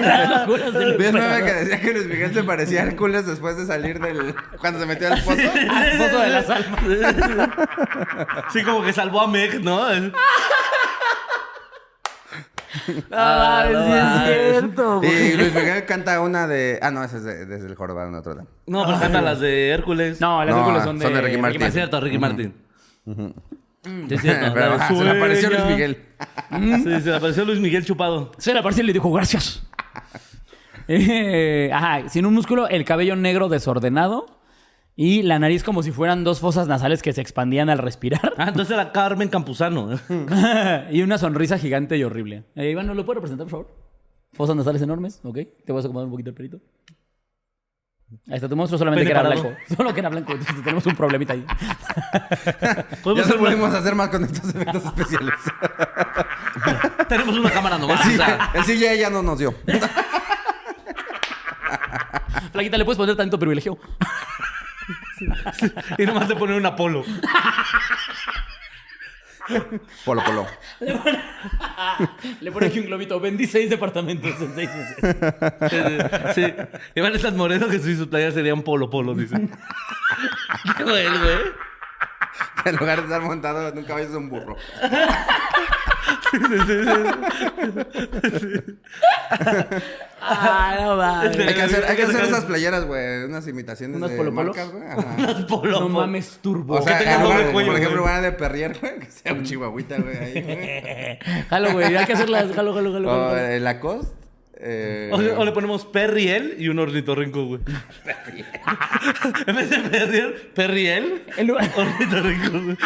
[0.00, 1.44] Las locuras del ¿Ves meme emperador.
[1.44, 4.34] que decía que Luis Miguel se parecía a Hércules después de salir del...
[4.60, 5.38] Cuando se metió al pozo?
[5.70, 6.80] Al pozo de las almas.
[8.52, 9.88] Sí, como que salvó a Meg, ¿no?
[9.90, 10.12] El-
[13.12, 14.47] Ah, sí es cierto.
[15.02, 16.78] Y Luis Miguel canta una de...
[16.82, 18.48] Ah, no, esa es de- desde el jorobado en otro lado.
[18.66, 20.20] No, pero canta las de Hércules.
[20.20, 21.62] No, las No, películas son de, son de Ricky Martin.
[21.62, 22.54] Es cierto, Ricky Martin.
[23.06, 24.46] Sí, es cierto.
[24.54, 25.74] Pero, la de ajá, se le apareció Luis Sueña.
[25.76, 26.04] Miguel.
[26.82, 28.32] Sí, se le apareció Luis Miguel chupado.
[28.38, 29.62] Se le apareció y le dijo gracias.
[30.88, 34.26] Eh, ajá, sin un músculo, el cabello negro desordenado
[34.96, 38.32] y la nariz como si fueran dos fosas nasales que se expandían al respirar.
[38.36, 39.90] Ah, entonces era Carmen Campuzano.
[40.90, 42.44] y una sonrisa gigante y horrible.
[42.56, 43.87] Eh, Iván, ¿no lo puede representar, por favor?
[44.32, 45.38] Fosas nasales enormes, ¿ok?
[45.64, 46.60] Te vas a acomodar un poquito el pelito.
[48.28, 49.42] Ahí está tu monstruo, solamente Pene que era parado.
[49.42, 49.58] blanco.
[49.76, 51.44] Solo que era blanco, entonces tenemos un problemita ahí.
[52.60, 55.34] Ya Podemos se hacer una- pudimos hacer más con estos efectos especiales.
[57.08, 58.00] Tenemos una cámara nomás.
[58.00, 59.54] o Sí, sea, el CGI ya no nos dio.
[62.52, 63.78] Flaquita, ¿le puedes poner tanto privilegio?
[65.98, 67.04] y nomás le ponen un Apolo.
[70.04, 70.46] Polo, polo.
[72.40, 73.18] Le pone aquí un globito.
[73.20, 75.16] Vendí seis departamentos en seis meses.
[76.34, 76.54] Sí.
[76.94, 79.36] Iván estas morenos que si su playa sería un polo polo, dice.
[80.76, 81.38] Qué güey, güey.
[82.64, 84.56] En lugar de estar montado en un caballo es un burro.
[90.20, 91.38] Ah, no mames.
[91.38, 93.24] Hay que hacer, hay que hacer esas playeras, güey.
[93.24, 94.82] Unas imitaciones ¿Unas de Polo marcas, güey.
[95.18, 96.74] Unas polo No mames, turbo.
[96.76, 98.98] O sea, tenga en doble lugar- cuello, por ejemplo, van de perrier, güey.
[98.98, 101.18] Que sea un chihuahuita, güey.
[101.50, 101.96] Jalo, güey.
[101.96, 102.52] Hay que hacerlas.
[102.54, 103.08] Jalo, jalo, jalo.
[103.08, 103.38] O jalo.
[103.38, 104.27] el Lacoste.
[104.60, 107.60] Eh, O, o le ponemos Perriel y un ornitorrinco, güey.
[109.46, 112.76] en vez de Perriel, Perriel, En lugar, ornitorrinco, güey.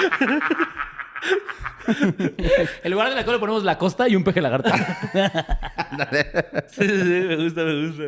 [2.85, 4.70] en lugar de la cola le ponemos la costa y un peje lagarto.
[6.68, 8.02] Sí, sí, sí, me gusta, me gusta.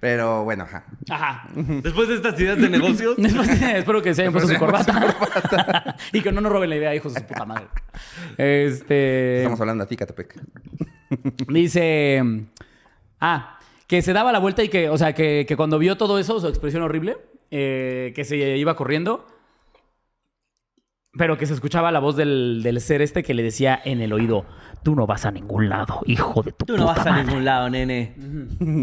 [0.00, 0.84] Pero bueno, ajá.
[1.10, 1.48] Ajá.
[1.54, 5.96] Después de estas ideas de negocios, Después, espero que se hayan puesto su corbata.
[6.12, 7.66] y que no nos roben la idea, hijos de su puta madre.
[8.38, 9.38] Este.
[9.38, 10.40] Estamos hablando a ti, Catepec.
[11.48, 12.22] Dice.
[13.20, 16.18] Ah, que se daba la vuelta y que, o sea, que, que cuando vio todo
[16.18, 17.18] eso, su expresión horrible,
[17.50, 19.26] eh, que se iba corriendo,
[21.12, 24.12] pero que se escuchaba la voz del, del ser este que le decía en el
[24.12, 24.46] oído:
[24.84, 27.24] Tú no vas a ningún lado, hijo de tu tú no puta vas a madre".
[27.24, 28.14] ningún lado, nene.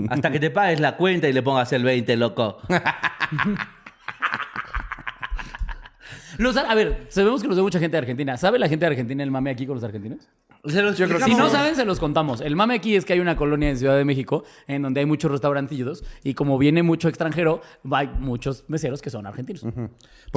[0.10, 2.58] Hasta que te pagues la cuenta y le pongas el 20, loco.
[6.38, 8.38] Los a ver, sabemos que nos ve mucha gente de Argentina.
[8.38, 10.28] ¿Sabe la gente de Argentina el mame aquí con los argentinos?
[10.66, 12.42] Se lo Yo creo que Si no saben, se los contamos.
[12.42, 15.06] El mame aquí es que hay una colonia en Ciudad de México en donde hay
[15.06, 19.62] muchos restaurantillos y como viene mucho extranjero, hay muchos meseros que son argentinos.
[19.62, 19.72] ¿Por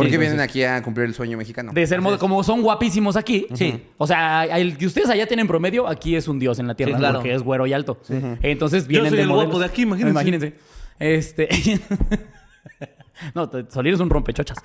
[0.06, 1.72] Sí, qué vienen entonces- aquí a cumplir el sueño mexicano?
[1.72, 3.46] De ser modo, como son guapísimos aquí.
[3.54, 3.82] Sí.
[3.98, 6.92] O sea, el que ustedes allá tienen promedio, aquí es un dios en la tierra,
[6.92, 7.18] Sí, claro.
[7.18, 8.00] porque es güero y alto.
[8.42, 10.10] Entonces vienen soy de el guapo de aquí, imagínense.
[10.12, 10.54] Imagínense.
[11.00, 11.48] Este.
[13.34, 14.58] no, te- Solín es un rompechochas.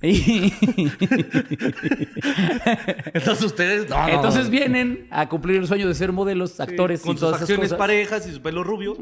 [3.14, 3.90] Entonces ustedes.
[3.90, 4.08] No, no.
[4.14, 7.42] Entonces vienen a cumplir el sueño de ser modelos, actores Con y sus todas esas
[7.50, 7.78] acciones cosas.
[7.78, 8.96] parejas y su pelo rubio.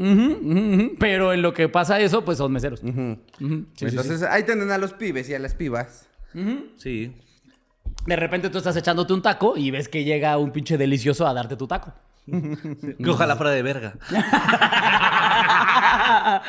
[0.98, 2.82] Pero en lo que pasa eso, pues son meseros.
[2.82, 3.18] Ujú.
[3.38, 6.08] Sí, sí, Entonces ahí tienen a los pibes y a las pibas.
[6.32, 6.70] Sí.
[6.76, 7.12] sí.
[8.06, 11.34] De repente tú estás echándote un taco y ves que llega un pinche delicioso a
[11.34, 11.92] darte tu taco.
[12.26, 13.94] Que ojalá fuera de verga.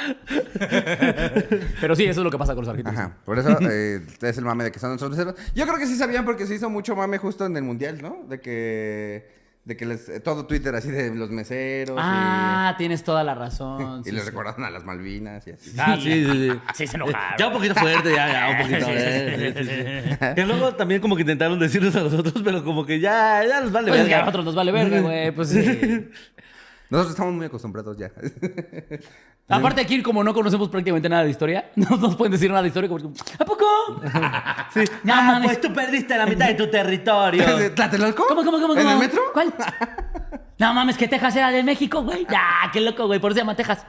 [1.79, 2.99] Pero sí, eso es lo que pasa con los argentinos.
[2.99, 3.17] Ajá.
[3.23, 5.35] Por eso eh, es el mame de que son meseros.
[5.53, 8.23] Yo creo que sí sabían porque se hizo mucho mame justo en el mundial, ¿no?
[8.27, 9.36] De que.
[9.67, 11.97] De que les, eh, todo Twitter así de los meseros.
[11.97, 13.99] y- Ah, tienes toda la razón.
[14.05, 14.29] Y, sí, les sí.
[14.29, 15.73] recordaron a las Malvinas y así.
[15.77, 16.59] Ah, sí, sí, sí.
[16.73, 17.37] Sí, se enojaron.
[17.37, 18.85] Ya un poquito fuerte, ya, ya, un poquito.
[18.89, 20.33] eh, sí, sí, sí.
[20.35, 23.73] Que luego también como que intentaron decirnos a nosotros, pero como que ya, ya nos
[23.73, 24.25] vale Pues es que a verga.
[24.27, 25.31] nosotros nos vale verga, güey.
[25.31, 26.09] Pues sí.
[26.89, 28.09] Nosotros estamos muy acostumbrados ya.
[29.49, 32.67] Aparte aquí, como no conocemos prácticamente nada de historia, no nos pueden decir nada de
[32.67, 32.89] historia.
[32.89, 33.65] Como, ¿A poco?
[34.73, 34.83] Sí.
[35.03, 35.47] No ah, mames.
[35.47, 37.71] pues tú perdiste la mitad de tu territorio.
[37.75, 38.25] ¿Tlatelolco?
[38.27, 38.73] ¿Cómo, cómo, cómo?
[38.75, 38.91] ¿En cómo?
[38.91, 39.21] el metro?
[39.33, 39.53] ¿Cuál?
[40.59, 42.27] No mames, que Texas era de México, güey.
[42.29, 43.19] Ah, qué loco, güey.
[43.19, 43.85] Por eso se llama Texas.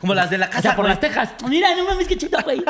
[0.00, 0.62] Como las de la O casa.
[0.62, 0.90] sea, por güey.
[0.90, 1.34] las Texas.
[1.48, 2.64] Mira, no mames, qué chido, güey.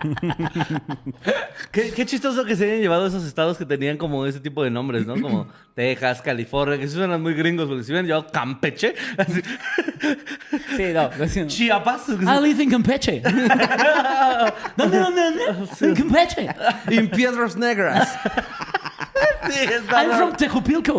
[1.72, 4.70] Qué, qué chistoso que se hayan llevado esos estados que tenían como ese tipo de
[4.70, 5.20] nombres, ¿no?
[5.20, 9.40] Como Texas, California, que sí suenan muy gringos, porque si hubieran llevado Campeche, así,
[10.76, 11.10] Sí, no.
[11.16, 11.46] no.
[11.46, 12.08] Chiapas.
[12.08, 13.20] I live in Campeche.
[14.76, 15.68] ¿Dónde, dónde, dónde?
[15.80, 16.48] En Campeche.
[16.88, 18.18] En Piedras Negras.
[19.50, 20.26] Sí, está I'm raro.
[20.28, 20.98] from Tejupilco.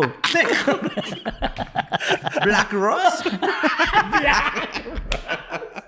[2.44, 3.24] Black Rose.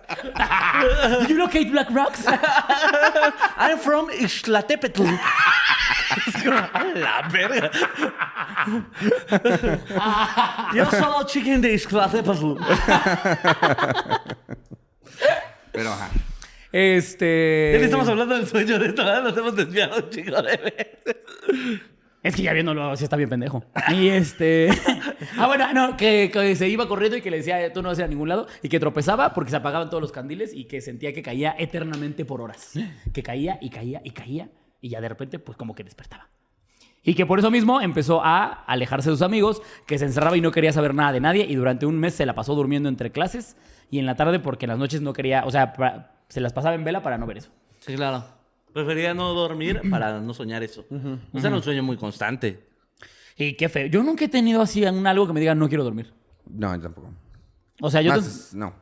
[1.27, 2.25] Do you locate Black Rocks?
[3.57, 5.05] I'm from Ixtlatepetl.
[6.27, 7.71] Es como, a la verga.
[10.75, 12.55] Yo solo chicken de Ixtlatepetl.
[15.73, 16.11] Pero ajá.
[16.73, 17.77] Este.
[17.79, 19.23] Ya estamos hablando del sueño de ¿verdad?
[19.23, 21.17] Nos hemos desviado un chico de veces.
[22.25, 23.63] Es que ya viéndolo, sí está bien pendejo.
[23.93, 24.71] Y este.
[25.37, 27.99] ah, bueno, no, que, que se iba corriendo y que le decía, tú no vas
[27.99, 28.47] a ir a ningún lado.
[28.63, 32.25] Y que tropezaba porque se apagaban todos los candiles y que sentía que caía eternamente
[32.25, 32.73] por horas.
[33.13, 34.49] Que caía y caía y caía.
[34.81, 36.31] Y ya de repente, pues como que despertaba.
[37.03, 40.41] Y que por eso mismo empezó a alejarse de sus amigos, que se encerraba y
[40.41, 41.45] no quería saber nada de nadie.
[41.47, 43.55] Y durante un mes se la pasó durmiendo entre clases
[43.91, 45.75] y en la tarde porque en las noches no quería, o sea,
[46.29, 47.51] se las pasaba en vela para no ver eso.
[47.81, 48.25] Sí, claro.
[48.75, 50.85] Prefería no dormir para no soñar eso.
[51.33, 52.67] O sea, era un sueño muy constante.
[53.37, 53.87] Y qué feo.
[53.87, 56.13] Yo nunca he tenido así un algo que me diga no quiero dormir.
[56.51, 57.11] No, yo tampoco.
[57.81, 58.75] O sea, yo te- Más, no.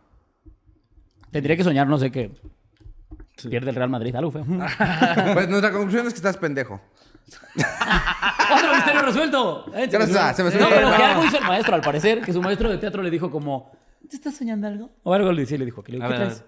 [1.31, 2.31] tendría que soñar, no sé qué.
[3.49, 4.45] Pierde el Real Madrid, algo feo.
[5.35, 6.81] Pues nuestra conclusión es que estás pendejo.
[7.57, 9.67] ¡Otro misterio resuelto!
[9.75, 12.21] Eh, Ya lo está, se me No, pero que algo hizo el maestro, al parecer,
[12.23, 13.73] que su maestro de teatro le dijo como,
[14.09, 14.91] ¿te estás soñando algo?
[15.03, 16.45] O algo le decía, le dijo, ¿qué, le- A ¿qué a traes?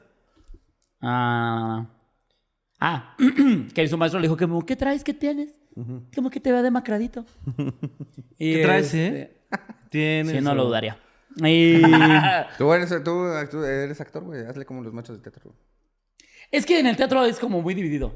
[1.00, 1.86] Ah,
[2.86, 3.16] ah
[3.74, 5.02] que su maestro le dijo, como, ¿qué traes?
[5.04, 5.58] ¿Qué tienes?
[6.14, 7.24] Como que te vea demacradito.
[8.38, 9.36] Y, ¿Qué traes, este, eh?
[9.90, 10.32] Tienes.
[10.36, 10.98] Sí, no o- lo dudaría.
[11.36, 11.80] Y...
[12.58, 14.44] Tú eres, tú, tú eres actor, güey.
[14.46, 15.52] Hazle como los machos de teatro.
[16.52, 18.14] Es que en el teatro es como muy dividido.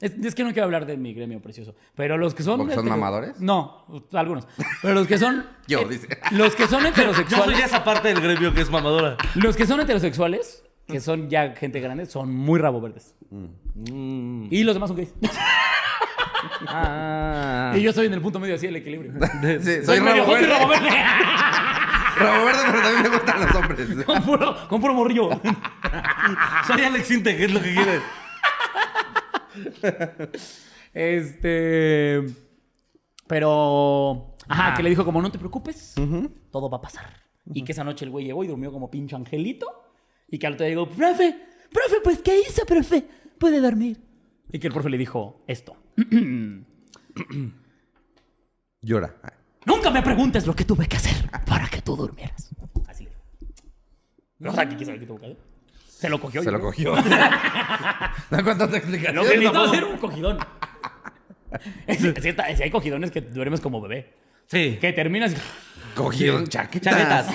[0.00, 1.76] Es, es que no quiero hablar de mi gremio precioso.
[1.94, 2.58] Pero los que son.
[2.58, 3.38] ¿Porque son hetero- mamadores?
[3.40, 4.48] No, algunos.
[4.82, 5.44] Pero los que son.
[5.68, 6.08] Yo, eh, dice.
[6.32, 7.60] Los que son Yo soy heterosexuales.
[7.64, 9.16] esa parte del gremio que es mamadora.
[9.36, 13.14] los que son heterosexuales, que son ya gente grande, son muy rabo verdes.
[13.30, 14.46] Mm.
[14.50, 15.12] Y los demás son gays.
[16.68, 17.72] Ah.
[17.76, 19.12] Y yo estoy en el punto medio así del equilibrio.
[19.60, 20.46] Sí, Soy soy rabo verde.
[20.46, 20.88] rabo verde.
[22.18, 24.04] Rabo verde, pero también me gustan los hombres.
[24.06, 25.28] con, puro, con puro morrillo.
[26.66, 28.02] Soy Alex Inte, ¿qué es lo que quieres?
[30.94, 32.24] Este.
[33.26, 34.34] Pero.
[34.48, 35.94] Ajá, que le dijo como no te preocupes,
[36.50, 37.04] todo va a pasar.
[37.52, 39.66] Y que esa noche el güey llegó y durmió como pinche angelito.
[40.28, 41.36] Y que al otro día digo, profe,
[41.72, 43.04] profe, pues ¿qué hizo, profe?
[43.38, 44.00] Puede dormir.
[44.52, 45.76] Y que el profe le dijo esto.
[48.82, 49.14] Llora.
[49.64, 52.50] Nunca me preguntes lo que tuve que hacer para que tú durmieras.
[52.86, 53.08] Así.
[54.44, 55.38] O sea, ¿qué quiso decir que tuvo que hacer?
[55.88, 56.40] Se lo cogió.
[56.42, 56.94] Se yo lo cogió.
[58.30, 59.14] ¿No cuántas explicaciones?
[59.14, 60.38] Lo que necesitaba hacer un cogidón.
[61.86, 62.22] Es, es
[62.56, 64.12] si hay cogidón es que duermes como bebé.
[64.46, 64.78] Sí.
[64.80, 65.34] Que terminas.
[65.94, 66.90] Cogieron chaqueta.
[66.90, 67.28] Chaquetas.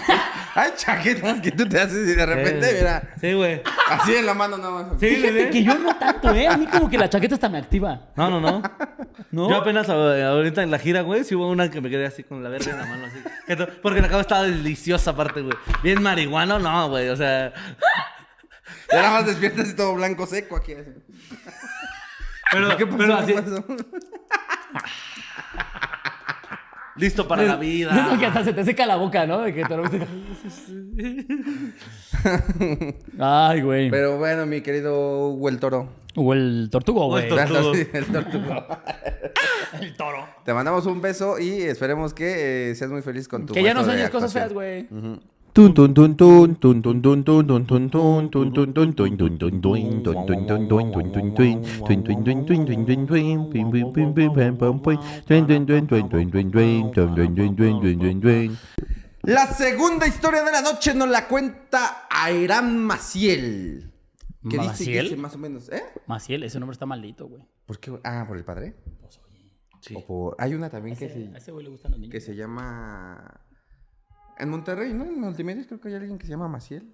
[0.54, 3.62] Hay chaquetas que tú te haces y de repente, mira, Sí, güey.
[3.90, 4.86] así en la mano nada más.
[5.00, 5.50] Sí, Fíjate bebé.
[5.50, 6.48] que yo no tanto, ¿eh?
[6.48, 8.10] A mí como que la chaqueta hasta me activa.
[8.16, 8.62] No, no, no.
[9.32, 9.50] ¿No?
[9.50, 12.24] Yo apenas a- ahorita en la gira, güey, sí hubo una que me quedé así
[12.24, 13.20] con la verga en la mano, así.
[13.82, 15.56] Porque la cama estaba deliciosa aparte, güey.
[15.84, 17.08] Bien marihuano, no, güey.
[17.10, 17.54] O sea,
[18.92, 20.74] Ya nada más despiertas y todo blanco seco aquí.
[20.74, 20.90] así.
[22.52, 22.98] pero, ¿Qué pasó?
[22.98, 23.66] pero así, ¿Qué pasó?
[26.96, 28.08] Listo para la vida.
[28.08, 29.40] Eso que hasta se te seca la boca, ¿no?
[29.42, 29.84] De que te lo
[33.20, 33.90] Ay, güey.
[33.90, 35.90] Pero bueno, mi querido Hugo el Toro.
[36.16, 37.46] O el tortugo, O el güey.
[37.48, 37.74] tortugo.
[37.94, 38.68] El tortugo.
[39.82, 40.28] El toro.
[40.44, 43.74] Te mandamos un beso y esperemos que eh, seas muy feliz con tu Que ya
[43.74, 44.88] no sueñes cosas feas, güey.
[44.88, 45.22] Tun
[59.24, 63.92] la segunda historia de la noche nos la cuenta Airam Maciel.
[64.50, 65.04] ¿Qué ¿Maciel?
[65.04, 65.84] Dice, más o menos, ¿eh?
[66.08, 67.44] Maciel, ese nombre está maldito, güey.
[67.66, 67.92] ¿Por qué?
[68.06, 68.76] Ah, ¿por el padre?
[69.82, 69.96] Sí.
[69.98, 70.36] O por...
[70.40, 72.14] Hay una también que, se, le gustan los niños.
[72.14, 73.42] que se llama...
[74.42, 75.04] En Monterrey, ¿no?
[75.06, 76.92] En Multimedios creo que hay alguien que se llama Maciel.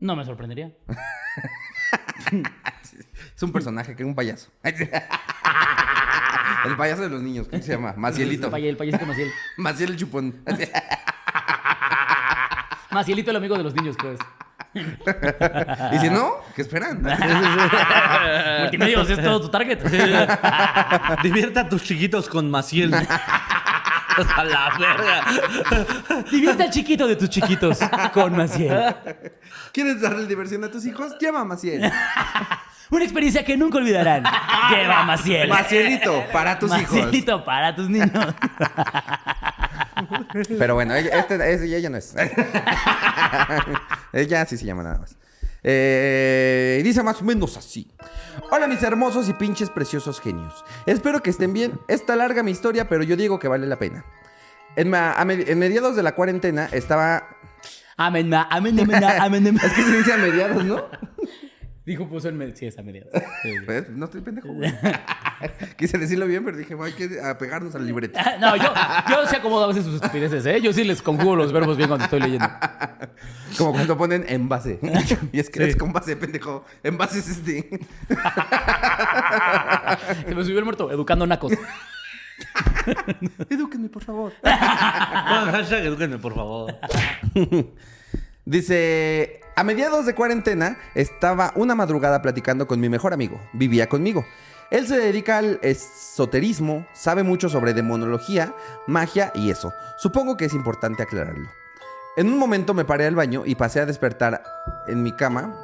[0.00, 0.72] No me sorprendería.
[3.36, 4.50] Es un personaje, que es un payaso.
[4.62, 4.76] El
[6.76, 7.92] payaso de los niños, ¿cómo se llama?
[7.96, 8.46] Macielito.
[8.46, 9.30] El, pay- el payasito Maciel.
[9.56, 10.42] Maciel el chupón.
[12.90, 14.18] Macielito, el amigo de los niños, pues.
[14.74, 17.02] Y si no, ¿qué esperan?
[18.62, 19.80] Multimedios es todo tu target.
[21.22, 22.94] Divierta a tus chiquitos con Maciel.
[24.36, 26.24] a la verga.
[26.30, 27.78] Divierte al chiquito de tus chiquitos
[28.12, 28.94] con Maciel.
[29.72, 31.16] ¿Quieres darle diversión a tus hijos?
[31.20, 31.90] Llama a Maciel.
[32.90, 34.22] Una experiencia que nunca olvidarán.
[34.70, 35.48] Lleva Maciel.
[35.48, 36.92] Macielito, para tus hijos.
[36.92, 38.10] Macielito para tus niños.
[40.58, 42.14] Pero bueno, ella, este, ella no es.
[44.12, 45.16] ella sí se llama nada más.
[45.64, 47.90] Eh, dice más o menos así.
[48.50, 50.64] Hola mis hermosos y pinches preciosos genios.
[50.86, 51.78] Espero que estén bien.
[51.88, 54.04] Está larga mi historia, pero yo digo que vale la pena.
[54.76, 57.28] En, ma- a me- en mediados de la cuarentena estaba...
[57.96, 59.60] Amén, ma- amén, amén, amén, amén.
[59.62, 60.82] Es que se dice a mediados, ¿no?
[61.84, 62.54] Dijo, puso en medio.
[62.54, 63.06] Sí, medio.
[63.66, 64.52] Pues, no estoy pendejo.
[64.52, 64.72] güey.
[65.76, 68.18] Quise decirlo bien, pero dije, "Bueno, hay que apegarnos al libreto.
[68.38, 68.72] No, yo,
[69.10, 70.60] yo sí acomodo a veces sus estupideces, ¿eh?
[70.60, 72.48] Yo sí les conjugo los verbos bien cuando estoy leyendo.
[73.58, 74.78] Como cuando ponen envase.
[75.32, 76.64] y es que es con base, pendejo.
[76.84, 77.68] Envase es este.
[80.26, 81.52] Se me subió el muerto, educando nacos.
[83.50, 84.32] Edúquenme, por favor.
[84.42, 86.74] Hashtag edúquenme, por favor.
[88.44, 93.40] Dice, a mediados de cuarentena estaba una madrugada platicando con mi mejor amigo.
[93.52, 94.24] Vivía conmigo.
[94.70, 98.54] Él se dedica al esoterismo, sabe mucho sobre demonología,
[98.86, 99.72] magia y eso.
[99.98, 101.48] Supongo que es importante aclararlo.
[102.16, 104.42] En un momento me paré al baño y pasé a despertar
[104.88, 105.54] en mi cama.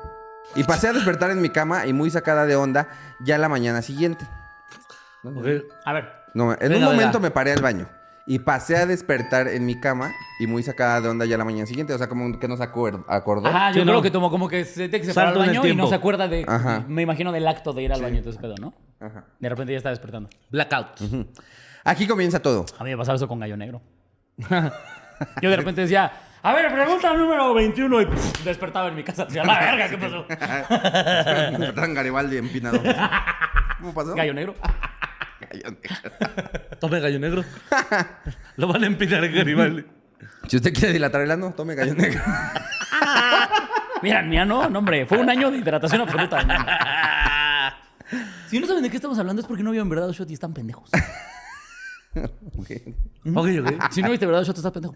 [0.55, 2.89] Y pasé a despertar en mi cama y muy sacada de onda
[3.21, 4.27] ya la mañana siguiente.
[5.85, 6.13] A ver.
[6.35, 7.29] No, en Venga, un momento venga.
[7.29, 7.89] me paré al baño
[8.29, 11.67] y pasé a despertar en mi cama y muy sacada de onda ya la mañana
[11.67, 11.95] siguiente.
[11.95, 13.49] O sea, como que no se acuer- acordó.
[13.49, 14.03] Ajá, yo Sí, creo no.
[14.03, 15.87] que como, como que se tiene que separar Salto al en el baño y no
[15.87, 16.45] se acuerda de.
[16.47, 16.85] Ajá.
[16.87, 18.75] Me imagino del acto de ir al baño y todo ese pedo, ¿no?
[19.01, 19.25] Ajá.
[19.39, 20.29] De repente ya está despertando.
[20.51, 20.89] Blackout.
[21.85, 22.67] Aquí comienza todo.
[22.79, 23.81] A mí me pasaba eso con Gallo Negro.
[25.43, 26.13] Yo de repente decía,
[26.43, 29.25] a ver, pregunta número 21 y pff, despertaba en mi casa.
[29.25, 30.27] Decía, la verga, ¿qué pasó?
[31.95, 32.79] Garibaldi empinado.
[33.81, 34.15] ¿Cómo pasó?
[34.15, 34.55] Gallo Negro.
[35.41, 36.77] Gallo negro.
[36.81, 37.45] Tome gallo negro.
[38.57, 39.85] Lo van a empinar en Garibaldi.
[40.49, 42.21] Si usted quiere dilatar el ano, tome gallo negro.
[44.03, 45.07] Mira, mía no, no, hombre.
[45.07, 47.77] Fue un año de hidratación absoluta.
[48.49, 50.55] Si no saben de qué estamos hablando es porque no vieron verdad shot y están
[50.55, 50.91] pendejos.
[52.15, 52.71] Ok.
[53.35, 53.93] Ok, ok.
[53.93, 54.95] Si no viste verdad shot, estás pendejo.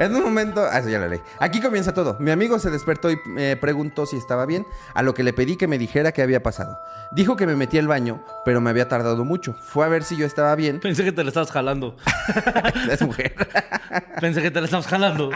[0.00, 1.20] En un momento, ah, eso ya lo leí.
[1.38, 2.16] Aquí comienza todo.
[2.18, 5.56] Mi amigo se despertó y me preguntó si estaba bien, a lo que le pedí
[5.56, 6.76] que me dijera qué había pasado.
[7.12, 9.52] Dijo que me metí al baño, pero me había tardado mucho.
[9.52, 10.80] Fue a ver si yo estaba bien.
[10.80, 11.94] Pensé que te la estabas jalando.
[12.90, 13.34] Es mujer.
[14.20, 15.30] Pensé que te la estabas jalando.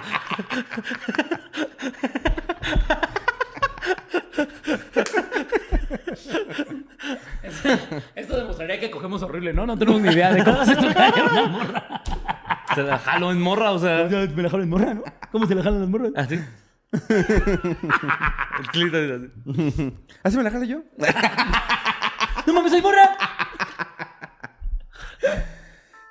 [8.15, 9.67] Esto demostraría que cogemos horrible, ¿no?
[9.67, 12.03] No tenemos ni idea de cómo se toca una morra.
[12.75, 14.05] Se la jalo en morra, o sea.
[14.05, 15.03] Me la jalan en morra, ¿no?
[15.31, 16.13] ¿Cómo se la jalan las morras?
[16.17, 16.41] Así.
[18.59, 19.95] El clítoris así.
[20.23, 20.83] ¿Así me la jalo yo?
[22.47, 23.17] ¡No mames, soy morra!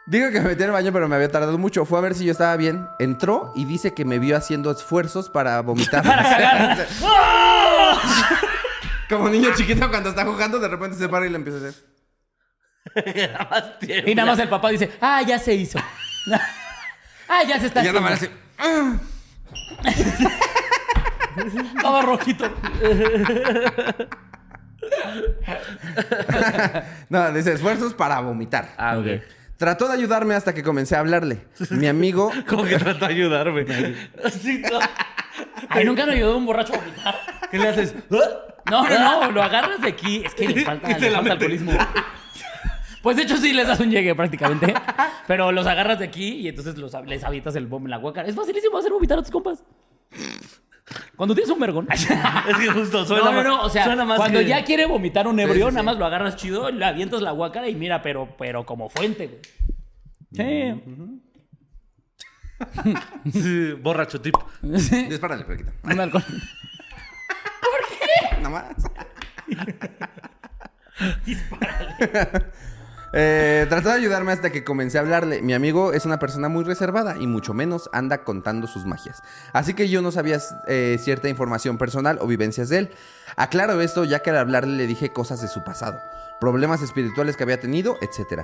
[0.06, 1.86] Dijo que me metí al baño, pero me había tardado mucho.
[1.86, 2.86] Fue a ver si yo estaba bien.
[3.00, 6.04] Entró y dice que me vio haciendo esfuerzos para vomitar.
[9.14, 11.76] Como niño chiquito cuando está jugando, de repente se para y le empieza a hacer.
[14.10, 15.80] Y nada más el papá dice, ah, ya se hizo.
[17.30, 18.02] ah, ya se está Y ya haciendo.
[18.02, 18.32] nada más hace.
[18.58, 18.94] "Ah".
[21.76, 22.46] Estaba rojito.
[27.10, 28.70] No, dice esfuerzos para vomitar.
[28.78, 29.22] Ah, ok.
[29.58, 31.46] Trató de ayudarme hasta que comencé a hablarle.
[31.70, 33.66] Mi amigo Como que trató de ayudarme.
[34.42, 34.80] Sí, no.
[35.70, 37.16] Ay, nunca me ayudó un borracho a vomitar.
[37.50, 37.96] ¿Qué le haces?
[38.70, 40.24] No, no, no, lo agarras de aquí.
[40.26, 41.46] Es que les falta, Y se les la falta mete.
[41.46, 41.72] alcoholismo.
[43.02, 44.74] Pues de hecho sí les das un llegue prácticamente.
[45.28, 48.28] Pero los agarras de aquí y entonces los, les avientas el bomb en la guacara.
[48.30, 49.64] Es facilísimo hacer vomitar a tus compas.
[51.18, 51.88] Cuando tienes un vergón.
[51.92, 53.62] Es que justo suena No, no, más- no.
[53.64, 55.76] O sea, suena más cuando que- ya quiere vomitar un ebrio, sí, sí.
[55.76, 59.28] nada más lo agarras chido, le avientas la guacara y mira, pero, pero como fuente,
[59.28, 59.42] güey.
[60.32, 60.82] Sí.
[63.32, 64.36] Sí, borracho tip.
[64.78, 65.04] Sí.
[65.08, 65.74] Dispárale, Flaquita.
[65.84, 66.24] Un alcohol.
[68.44, 68.76] Nada más.
[73.16, 75.44] Eh, trató de ayudarme hasta que comencé a hablarle.
[75.44, 79.22] Mi amigo es una persona muy reservada y mucho menos anda contando sus magias.
[79.54, 82.92] Así que yo no sabía eh, cierta información personal o vivencias de él.
[83.36, 86.02] Aclaro esto ya que al hablarle le dije cosas de su pasado,
[86.40, 88.44] problemas espirituales que había tenido, etc.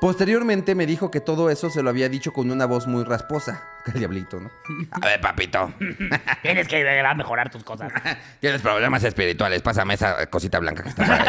[0.00, 3.64] Posteriormente me dijo que todo eso se lo había dicho con una voz muy rasposa.
[3.86, 4.50] El diablito, ¿no?
[4.92, 5.72] A ver, papito.
[6.42, 7.92] Tienes que verdad mejorar tus cosas.
[8.40, 9.62] Tienes problemas espirituales.
[9.62, 11.26] Pásame esa cosita blanca que está por ahí.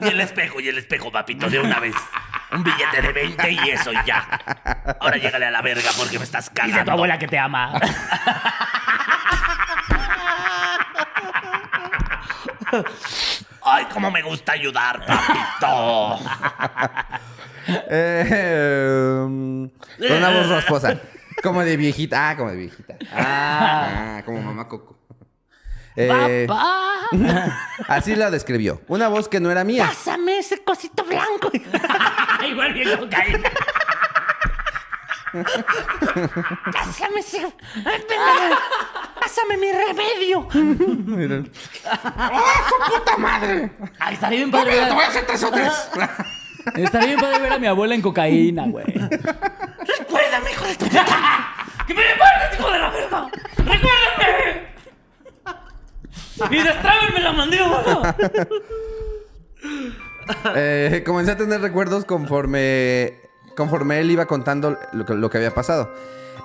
[0.00, 1.94] Y el espejo, y el espejo, papito, de una vez.
[2.52, 4.26] Un billete de 20 y eso y ya.
[5.00, 6.92] Ahora llégale a la verga porque me estás Dice tu cagando.
[6.92, 7.72] abuela que te ama.
[13.62, 16.18] Ay, cómo me gusta ayudar, papito.
[17.90, 20.98] Eh, um, con una voz rasposa.
[21.42, 22.30] Como de viejita.
[22.30, 22.94] Ah, como de viejita.
[23.12, 24.96] Ah, como mamá Coco.
[26.06, 27.00] Eh, Papá.
[27.88, 28.80] así la describió.
[28.88, 29.86] Una voz que no era mía.
[29.86, 31.50] Pásame ese cosito blanco.
[32.46, 33.50] Igual bien cocaína.
[36.72, 37.46] Pásame ese.
[39.20, 40.48] Pásame mi remedio.
[43.98, 45.06] Ay, estaría bien padre ver a...
[45.06, 45.72] hacer tres o tres.
[46.74, 48.84] Estaría bien padre ver a mi abuela en cocaína, güey.
[48.84, 51.06] Recuérdame, hijo de tu puta.
[51.86, 53.30] ¡Que me recuerdes, hijo de la verga!
[53.56, 54.69] ¡Recuérdame!
[56.50, 58.16] ¡Y destrábenme la mandíbula!
[60.54, 63.20] Eh, comencé a tener recuerdos conforme,
[63.56, 65.92] conforme él iba contando lo que, lo que había pasado.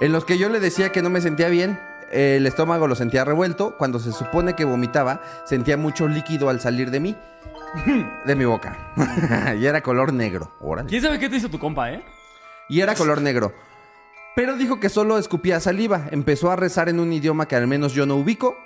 [0.02, 1.80] En los que yo le decía que no me sentía bien,
[2.12, 3.78] el estómago lo sentía revuelto.
[3.78, 7.16] Cuando se supone que vomitaba, sentía mucho líquido al salir de mí,
[8.26, 8.94] de mi boca.
[9.60, 10.52] y era color negro.
[10.62, 10.90] Órale.
[10.90, 12.04] ¿Quién sabe qué te hizo tu compa, eh?
[12.70, 13.54] Y era color negro.
[14.36, 16.08] Pero dijo que solo escupía saliva.
[16.12, 18.58] Empezó a rezar en un idioma que al menos yo no ubico.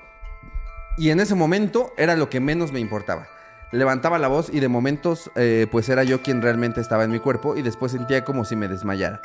[0.99, 3.29] Y en ese momento era lo que menos me importaba.
[3.71, 7.19] Levantaba la voz y de momentos eh, pues era yo quien realmente estaba en mi
[7.19, 9.21] cuerpo y después sentía como si me desmayara.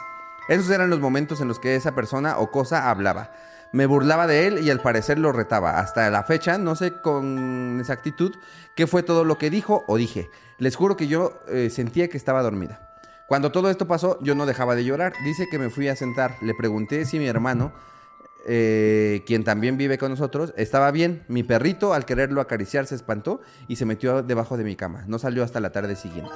[0.48, 3.32] Esos eran los momentos en los que esa persona o cosa hablaba.
[3.72, 5.80] Me burlaba de él y al parecer lo retaba.
[5.80, 8.36] Hasta la fecha no sé con exactitud
[8.76, 10.30] qué fue todo lo que dijo o dije.
[10.58, 12.88] Les juro que yo eh, sentía que estaba dormida.
[13.26, 15.12] Cuando todo esto pasó, yo no dejaba de llorar.
[15.24, 16.36] Dice que me fui a sentar.
[16.40, 17.72] Le pregunté si mi hermano,
[18.46, 21.24] eh, quien también vive con nosotros, estaba bien.
[21.28, 25.04] Mi perrito, al quererlo acariciar, se espantó y se metió debajo de mi cama.
[25.06, 26.32] No salió hasta la tarde siguiente.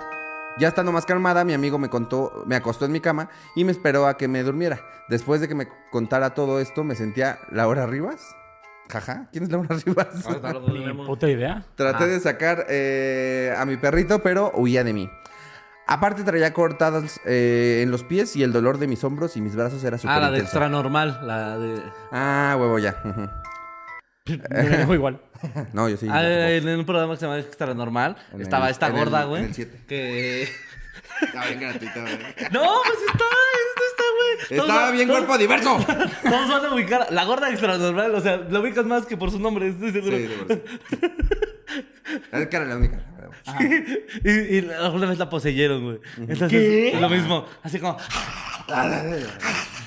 [0.58, 3.70] Ya estando más calmada, mi amigo me contó, me acostó en mi cama y me
[3.70, 4.80] esperó a que me durmiera.
[5.08, 8.20] Después de que me contara todo esto, me sentía Laura Rivas.
[8.88, 10.26] Jaja, ¿quién es Laura Rivas?
[10.72, 11.64] Ni puta idea.
[11.76, 15.08] Traté de sacar eh, a mi perrito, pero huía de mí.
[15.90, 19.56] Aparte traía cortadas eh, en los pies y el dolor de mis hombros y mis
[19.56, 20.58] brazos era súper Ah, la de intenso.
[20.58, 21.18] extra normal.
[21.24, 21.82] La de.
[22.12, 23.00] Ah, huevo, ya.
[23.04, 23.28] Ujú.
[24.50, 25.20] Me dijo igual.
[25.72, 26.06] No, yo sí.
[26.10, 28.16] Ah, en un programa que se llama Extra Normal.
[28.32, 29.44] En estaba el- esta en el- gorda, en güey.
[29.44, 29.80] el siete.
[29.88, 30.48] Que.
[31.22, 32.18] Estaba bien gratuito, güey.
[32.52, 33.24] No, pues está,
[33.64, 34.58] esto está, güey.
[34.58, 35.78] Todos Estaba bien todos- cuerpo diverso.
[35.86, 37.06] Todos van a ubicar.
[37.12, 40.16] La gorda extra normal, o sea, lo ubicas más que por su nombre, estoy seguro.
[40.16, 40.58] Sí, de verdad.
[42.32, 42.98] Es que era la única.
[44.24, 46.00] Y, y la una vez la poseyeron, güey.
[46.18, 47.44] Entonces, es lo mismo.
[47.62, 47.96] Así como.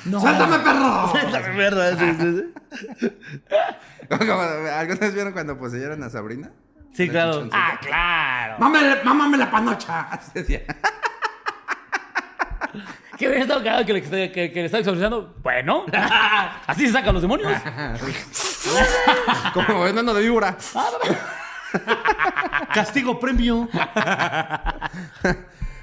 [0.10, 1.14] ¡Suéltame, perro!
[1.32, 2.42] La mierda, sí, sí,
[3.00, 3.12] sí.
[4.10, 6.52] Como, ¿Alguna vez vieron cuando poseyeron a Sabrina?
[6.94, 7.32] Sí, La claro.
[7.34, 7.58] chichoncita.
[7.58, 8.56] Ah, claro.
[8.60, 10.02] ¡Mámame, mámame la panocha!
[10.12, 10.62] Así decía.
[13.18, 15.36] ¿Qué hubiera estado cagado que le, que, que le estaba exorcizando?
[15.44, 15.86] Bueno,
[16.68, 17.54] así se sacan los demonios.
[19.54, 20.58] Como veneno de víbora.
[22.74, 23.68] Castigo premio.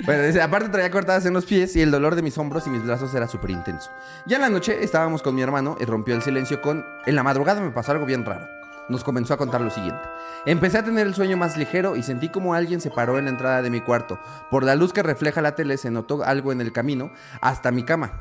[0.05, 2.84] Bueno, aparte traía cortadas en los pies y el dolor de mis hombros y mis
[2.84, 3.91] brazos era súper intenso.
[4.26, 6.86] Ya en la noche estábamos con mi hermano y rompió el silencio con...
[7.05, 8.47] En la madrugada me pasó algo bien raro.
[8.89, 10.01] nos comenzó a contar lo siguiente.
[10.47, 13.32] Empecé a tener el sueño más ligero y sentí como alguien se paró en la
[13.32, 14.20] entrada de mi cuarto.
[14.53, 17.11] Por la luz que refleja la tele se notó algo en el camino
[17.41, 18.20] hasta mi cama.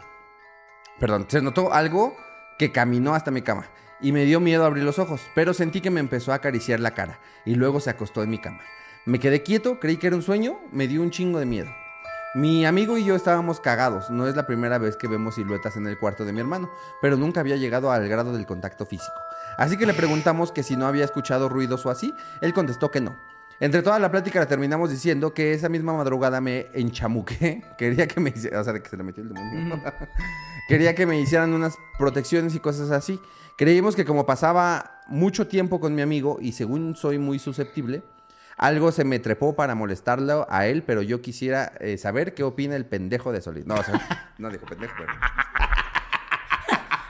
[0.99, 2.17] Perdón, se notó algo
[2.57, 3.67] que caminó hasta mi cama.
[3.99, 6.91] Y me dio miedo abrir los ojos, pero sentí que me empezó a acariciar la
[6.91, 8.59] cara y luego se acostó en mi cama.
[9.05, 11.69] Me quedé quieto, creí que era un sueño, me dio un chingo de miedo.
[12.35, 14.11] Mi amigo y yo estábamos cagados.
[14.11, 16.69] No es la primera vez que vemos siluetas en el cuarto de mi hermano,
[17.01, 19.15] pero nunca había llegado al grado del contacto físico.
[19.57, 22.13] Así que le preguntamos que si no había escuchado ruidos o así.
[22.41, 23.17] Él contestó que no.
[23.59, 27.63] Entre toda la plática la terminamos diciendo que esa misma madrugada me enchamuqué.
[27.77, 29.81] Quería que me hiciera, o sea, de que se le metió el demonio.
[30.67, 33.19] Quería que me hicieran unas protecciones y cosas así.
[33.57, 38.03] Creímos que como pasaba mucho tiempo con mi amigo y según soy muy susceptible,
[38.55, 42.75] algo se me trepó para molestarlo a él, pero yo quisiera eh, saber qué opina
[42.75, 43.65] el pendejo de Solís.
[43.65, 45.11] No, o sea, no dijo pendejo, pero...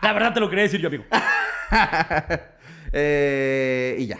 [0.01, 1.03] La verdad te lo quería decir yo, amigo.
[2.93, 4.17] Eh, y ya.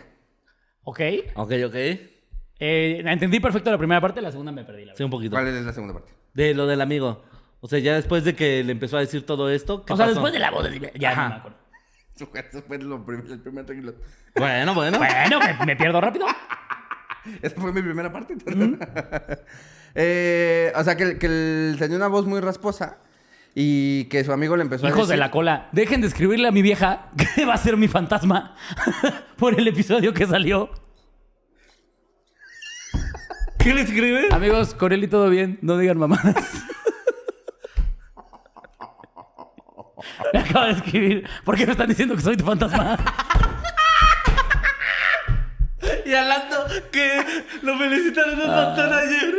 [0.84, 0.99] Ok.
[1.36, 1.75] Ok, ok.
[1.75, 4.84] Eh, entendí perfecto la primera parte, la segunda me perdí.
[4.84, 5.38] La Sí, un poquito.
[5.38, 6.11] ¿Cuál es la segunda parte?
[6.34, 7.23] De lo del amigo.
[7.61, 10.07] O sea, ya después de que le empezó a decir todo esto, ¿qué o sea,
[10.07, 10.15] pasó?
[10.15, 10.69] después de la boda.
[10.95, 11.23] Ya Ajá.
[11.23, 11.57] no me acuerdo.
[12.49, 13.95] Eso fue, lo prim- el primer renglón.
[14.36, 14.97] Bueno, bueno.
[14.99, 16.26] Bueno, me, me pierdo rápido.
[17.41, 18.36] Esa fue mi primera parte.
[19.99, 22.97] Eh, o sea, que, que él tenía una voz muy rasposa
[23.55, 25.20] y que su amigo le empezó a Hijos de decir...
[25.20, 28.55] la cola, dejen de escribirle a mi vieja que va a ser mi fantasma
[29.38, 30.70] por el episodio que salió.
[33.57, 34.28] ¿Qué le escribe?
[34.32, 36.63] Amigos, con él y todo bien, no digan mamadas.
[40.34, 41.30] Me acaba de escribir.
[41.43, 42.97] ¿Por qué me están diciendo que soy tu fantasma?
[46.05, 47.26] Y hablando que
[47.61, 49.36] lo felicitaron un montón ayer.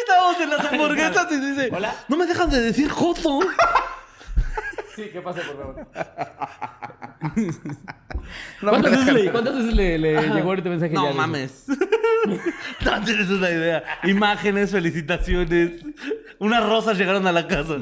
[0.00, 1.94] Estábamos en las hamburguesas y dice: Hola.
[2.08, 3.40] No me dejan de decir Joto.
[4.94, 5.86] Sí, ¿qué pasa, por favor?
[8.60, 10.92] ¿Cuántas, veces le, cuántas veces le, le llegó este mensaje?
[10.92, 11.64] No ya mames.
[12.84, 13.82] no tienes una idea.
[14.04, 15.84] Imágenes, felicitaciones.
[16.38, 17.76] Unas rosas llegaron a la casa.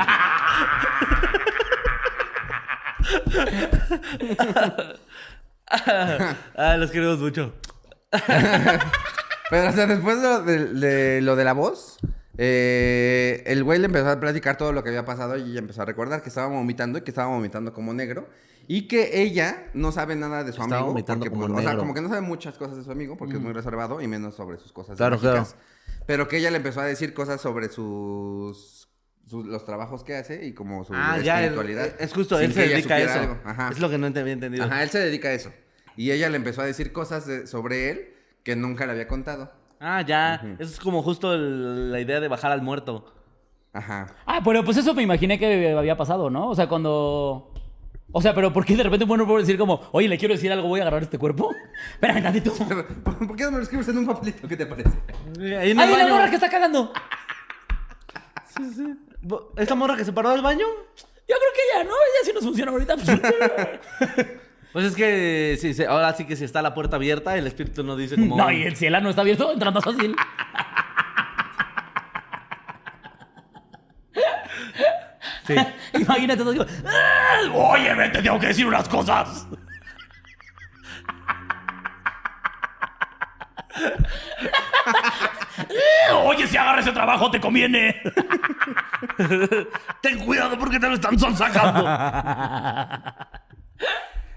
[6.57, 7.53] Ah, los queremos mucho.
[9.51, 11.99] Pero, o sea, después de lo de, de lo de la voz,
[12.37, 15.83] eh, el güey le empezó a platicar todo lo que había pasado y ella empezó
[15.83, 18.29] a recordar que estaba vomitando y que estaba vomitando como negro.
[18.71, 20.89] Y que ella no sabe nada de su Estaba amigo.
[20.93, 23.17] vomitando porque, como pues, O sea, como que no sabe muchas cosas de su amigo
[23.17, 25.57] porque es muy reservado y menos sobre sus cosas Claro, mágicas.
[26.07, 28.78] Pero que ella le empezó a decir cosas sobre sus...
[29.29, 31.39] sus- los trabajos que hace y como su Ah, ya.
[31.39, 32.01] él- espiritualidad.
[32.01, 33.37] es justo, él se dedica a eso.
[33.45, 33.68] Ajá.
[33.70, 34.64] Es lo que no había entendido.
[34.64, 35.53] Ajá, él se dedica a eso.
[35.97, 38.09] Y ella le empezó a decir cosas de- sobre él
[38.45, 39.53] que nunca le había contado.
[39.81, 40.37] Ah, ya.
[40.59, 43.14] Eso es como justo el- la idea de bajar al muerto.
[43.72, 44.14] Ajá.
[44.26, 46.49] Ah, pero pues eso me imaginé que había pasado, ¿no?
[46.49, 47.53] O sea, cuando...
[48.11, 50.51] O sea, pero ¿por qué de repente bueno puedo decir como, oye, le quiero decir
[50.51, 51.55] algo, voy a agarrar este cuerpo?
[51.93, 52.53] Espérame tantito.
[53.05, 54.49] ¿Por qué no me lo escribes en un papelito?
[54.49, 54.99] ¿Qué te parece?
[55.39, 56.91] Ahí en el ¡Ay, la morra que está cagando!
[58.59, 59.08] Bo-
[59.57, 60.66] ¿Esa morra que se paró del baño?
[60.66, 61.91] Yo creo que ya, ¿no?
[61.91, 62.97] Ya sí nos funciona ahorita.
[64.73, 67.83] Pues es que sí, sí, ahora sí que si está la puerta abierta, el espíritu
[67.83, 68.37] no dice como.
[68.37, 70.14] no, y el cielo no está abierto, entrando fácil.
[75.47, 75.55] Sí.
[75.95, 76.53] Imagínate todo.
[76.53, 79.47] digo, "Ah, Oye, ven, te tengo que decir unas cosas.
[86.25, 88.01] Oye, si agarras ese trabajo, te conviene.
[90.03, 91.87] Ten cuidado porque te lo están sonsacando.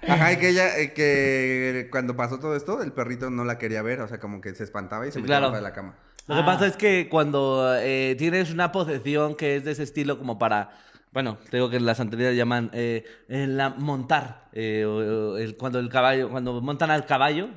[0.08, 3.82] Ajá, y que ella, eh, que cuando pasó todo esto, el perrito no la quería
[3.84, 5.46] ver, o sea, como que se espantaba y se Sí, metía claro.
[5.48, 5.96] abajo de la cama.
[6.28, 10.18] Lo que pasa es que cuando eh, tienes una posesión que es de ese estilo
[10.18, 10.72] como para...
[11.12, 14.48] Bueno, te digo que en la santería llaman eh, la montar.
[14.54, 17.50] eh, o- o el- cuando el caballo, cuando montan al caballo,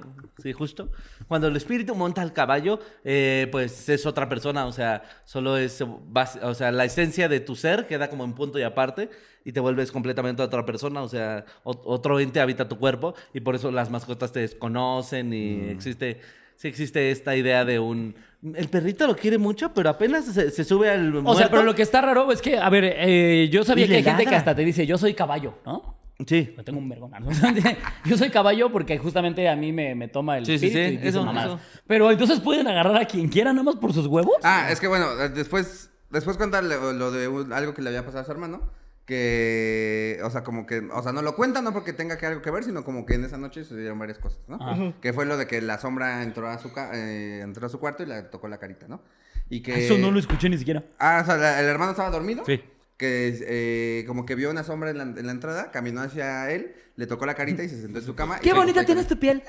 [0.43, 0.91] sí, justo.
[1.29, 4.67] Cuando el espíritu monta al caballo, eh, pues es otra persona.
[4.67, 8.59] O sea, solo es, o sea, la esencia de tu ser queda como en punto
[8.59, 9.09] y aparte
[9.45, 11.03] y te vuelves completamente otra persona.
[11.03, 15.33] O sea, ot- otro ente habita tu cuerpo y por eso las mascotas te desconocen
[15.33, 16.21] y existe
[16.57, 18.15] sí existe esta idea de un...
[18.55, 21.31] El perrito lo quiere mucho, pero apenas se, se sube al muerto.
[21.31, 23.97] O sea, pero lo que está raro es que, a ver, eh, yo sabía que
[23.97, 25.97] hay gente que hasta te dice, yo soy caballo, ¿no?
[26.27, 26.55] Sí.
[26.57, 27.11] Yo tengo un vergón.
[27.21, 27.29] ¿no?
[28.05, 31.05] Yo soy caballo porque justamente a mí me, me toma el Sí, sí, espíritu sí,
[31.05, 31.61] y eso.
[31.87, 34.37] Pero entonces pueden agarrar a quien quiera nada más por sus huevos.
[34.43, 38.05] Ah, es que bueno, después, después contarle lo lo de un- algo que le había
[38.05, 38.71] pasado a su hermano,
[39.07, 42.43] que, o sea, como que, o sea, no lo cuenta no porque tenga que algo
[42.43, 44.57] que ver, sino como que en esa noche sucedieron varias cosas, ¿no?
[44.57, 44.93] Ajá.
[45.01, 47.79] Que fue lo de que la sombra entró a su, ca- eh, entró a su
[47.81, 49.03] cuarto y le tocó la carita, ¿no?
[49.51, 49.85] Y que...
[49.85, 50.83] Eso no lo escuché ni siquiera.
[50.99, 52.45] Ah, o sea, la- el hermano estaba dormido.
[52.47, 52.63] Sí.
[52.97, 56.75] Que eh, como que vio una sombra en la, en la entrada, caminó hacia él,
[56.97, 58.39] le tocó la carita y se sentó en su cama.
[58.39, 59.43] Qué bonita tienes tu piel.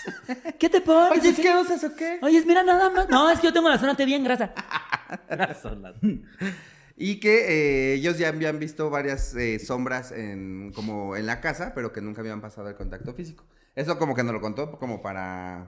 [0.58, 1.20] ¿Qué te pones?
[1.20, 2.18] Oye, ¿qué usas o qué?
[2.22, 3.08] Oye, mira nada más.
[3.08, 4.52] No, es que yo tengo la zona T bien grasa.
[6.98, 11.72] Y que eh, ellos ya habían visto varias eh, sombras en, como en la casa,
[11.74, 13.44] pero que nunca habían pasado el contacto físico.
[13.74, 15.66] Eso como que nos lo contó como para...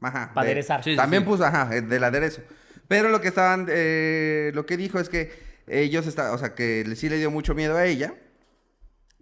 [0.00, 0.30] Ajá.
[0.32, 0.82] Para de- aderezar.
[0.82, 1.28] Sí, También sí.
[1.28, 2.40] puso, ajá, del aderezo.
[2.88, 5.30] Pero lo que estaban, eh, lo que dijo es que
[5.66, 8.14] ellos estaban, o sea, que sí le dio mucho miedo a ella.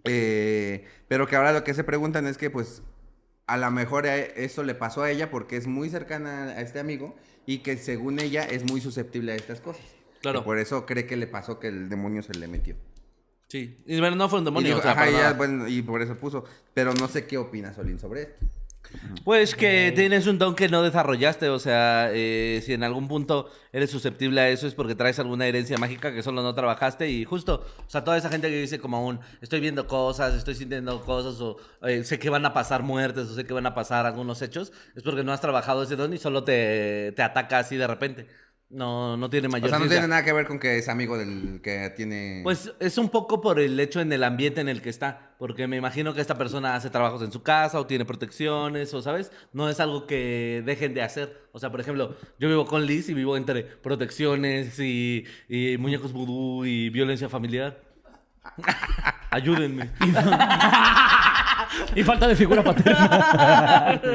[0.03, 2.81] eh, pero que ahora lo que se preguntan es que pues
[3.47, 6.79] a lo mejor eh, eso le pasó a ella porque es muy cercana a este
[6.79, 7.15] amigo
[7.45, 9.83] y que según ella es muy susceptible a estas cosas.
[10.21, 10.39] Claro.
[10.39, 12.75] Y por eso cree que le pasó que el demonio se le metió.
[13.47, 13.83] Sí.
[13.85, 14.67] Y bueno, no fue un Y, demonio.
[14.69, 16.45] dijo, o sea, ajá, ya, bueno, y por eso puso.
[16.73, 18.45] Pero no sé qué opina Solín sobre esto.
[19.23, 23.49] Pues que tienes un don que no desarrollaste, o sea, eh, si en algún punto
[23.71, 27.23] eres susceptible a eso es porque traes alguna herencia mágica que solo no trabajaste y
[27.23, 31.01] justo, o sea, toda esa gente que dice como un, estoy viendo cosas, estoy sintiendo
[31.01, 34.05] cosas o eh, sé que van a pasar muertes o sé que van a pasar
[34.05, 37.77] algunos hechos, es porque no has trabajado ese don y solo te, te ataca así
[37.77, 38.27] de repente.
[38.71, 39.99] No, no tiene mayor O sea, no ciencia.
[39.99, 42.39] tiene nada que ver con que es amigo del que tiene.
[42.43, 45.67] Pues es un poco por el hecho en el ambiente en el que está, porque
[45.67, 49.31] me imagino que esta persona hace trabajos en su casa o tiene protecciones o, ¿sabes?
[49.51, 51.47] No es algo que dejen de hacer.
[51.51, 56.13] O sea, por ejemplo, yo vivo con Liz y vivo entre protecciones y, y muñecos
[56.13, 57.81] vudú y violencia familiar.
[59.31, 59.91] Ayúdenme.
[61.95, 64.01] Y falta de figura paterna.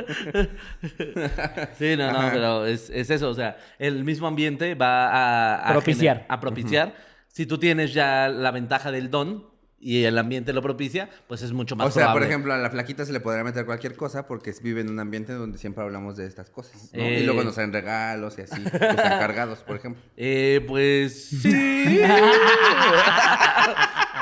[1.78, 5.68] Sí, no, no, pero es, es eso, o sea, el mismo ambiente va a...
[5.68, 6.18] a Propiciar.
[6.18, 6.94] gener- A propiciar.
[7.28, 9.46] Si tú tienes ya la ventaja del don
[9.78, 12.26] y el ambiente lo propicia, pues es mucho más o sea, por probable.
[12.28, 15.34] ejemplo, a la flaquita se le podría meter cualquier cosa porque vive en un ambiente
[15.34, 16.90] donde siempre hablamos de estas cosas.
[16.94, 17.02] ¿no?
[17.02, 17.20] Eh.
[17.20, 18.62] Y luego nos traen regalos y así.
[18.62, 20.02] que están cargados, por ejemplo.
[20.16, 22.00] Eh, pues sí.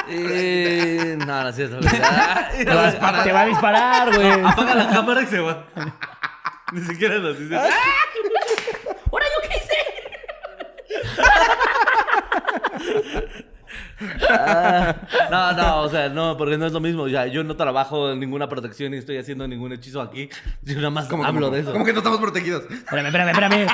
[0.09, 1.79] Eh, no, no es cierto.
[1.81, 4.31] Te va a disparar, güey.
[4.45, 5.65] Apaga la cámara y se va.
[6.73, 7.57] Ni siquiera nos dice.
[7.57, 9.75] ¿Ahora yo qué hice?
[15.31, 17.09] No, no, o sea, no, porque no es lo mismo.
[17.09, 20.29] Ya, yo no trabajo en ninguna protección ni estoy haciendo ningún hechizo aquí.
[20.63, 21.55] Yo nada más ¿Cómo, hablo cómo?
[21.57, 21.73] de eso.
[21.73, 22.65] ¿Cómo que no estamos protegidos?
[22.71, 23.67] Espérame, espérame, espérame.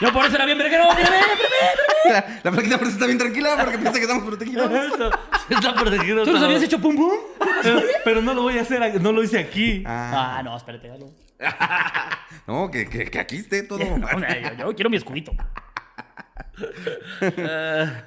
[0.00, 0.84] Yo por eso era bien verguero.
[0.90, 2.12] Espérame, espérame.
[2.12, 4.70] La, la flaquita por eso está bien tranquila porque piensa que estamos protegidos.
[4.72, 5.10] Eso,
[5.50, 6.24] Está protegido.
[6.24, 6.44] ¿Tú todo.
[6.44, 7.12] habías hecho pum pum?
[7.62, 9.82] Pero, pero no lo voy a hacer, no lo hice aquí.
[9.86, 10.88] Ah, Ah, no, espérate.
[10.88, 11.06] dale.
[12.46, 13.78] no, que, que, que aquí esté todo.
[13.98, 15.32] No, yo, yo quiero mi escudito.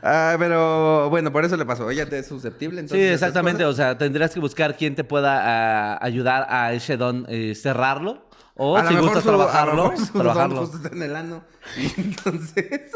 [0.04, 1.90] Ah, pero bueno, por eso le pasó.
[1.90, 3.06] Ella te es susceptible, Sí, entonces.
[3.08, 3.66] esas exactamente.
[3.66, 8.30] O sea, tendrías que buscar quién te pueda ah, ayudar a ese don eh, cerrarlo.
[8.56, 10.60] O a lo si su, a lo trabajarlo, mejor su don trabajarlo.
[10.62, 11.44] justo está en el ano.
[11.78, 12.92] Y entonces.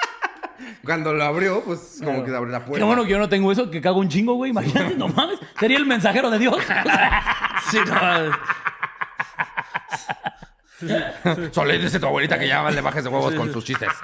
[0.84, 2.78] cuando lo abrió, pues como que abrió la puerta.
[2.78, 4.50] Qué bueno que yo no tengo eso, que cago un chingo, güey.
[4.50, 5.38] Imagínate, no mames.
[5.60, 6.56] Sería el mensajero de Dios.
[7.68, 7.94] Sí, no.
[11.52, 13.88] Solo dice tu abuelita que ya le bajes de huevos con sus chistes.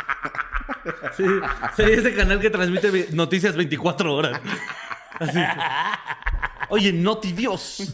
[1.17, 1.25] Sí,
[1.77, 4.41] sería ese canal que transmite noticias 24 horas.
[5.21, 5.39] Así.
[6.71, 7.93] Oye, Noti Dios.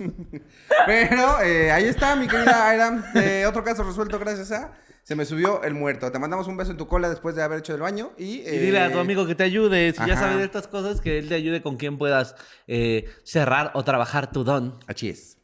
[0.87, 3.13] Pero eh, ahí está, mi querida Aira.
[3.15, 4.73] Eh, otro caso resuelto gracias a.
[5.03, 6.13] Se me subió el muerto.
[6.13, 8.13] Te mandamos un beso en tu cola después de haber hecho el baño.
[8.17, 9.93] Y, Y dile a tu eh, amigo que te ayude.
[9.93, 10.21] Si ya ajá.
[10.21, 14.31] sabe de estas cosas, que él te ayude con quien puedas eh, cerrar o trabajar
[14.31, 14.79] tu don.
[14.87, 15.39] Así es.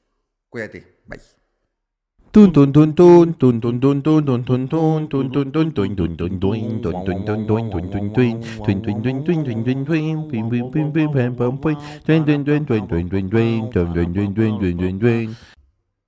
[0.50, 1.00] Cuídate.
[1.06, 1.20] Bye.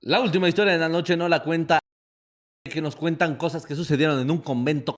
[0.01, 1.79] La última historia de la noche no la cuenta.
[2.65, 4.97] Que nos cuentan cosas que sucedieron en un convento.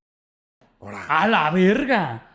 [0.81, 2.28] A la verga.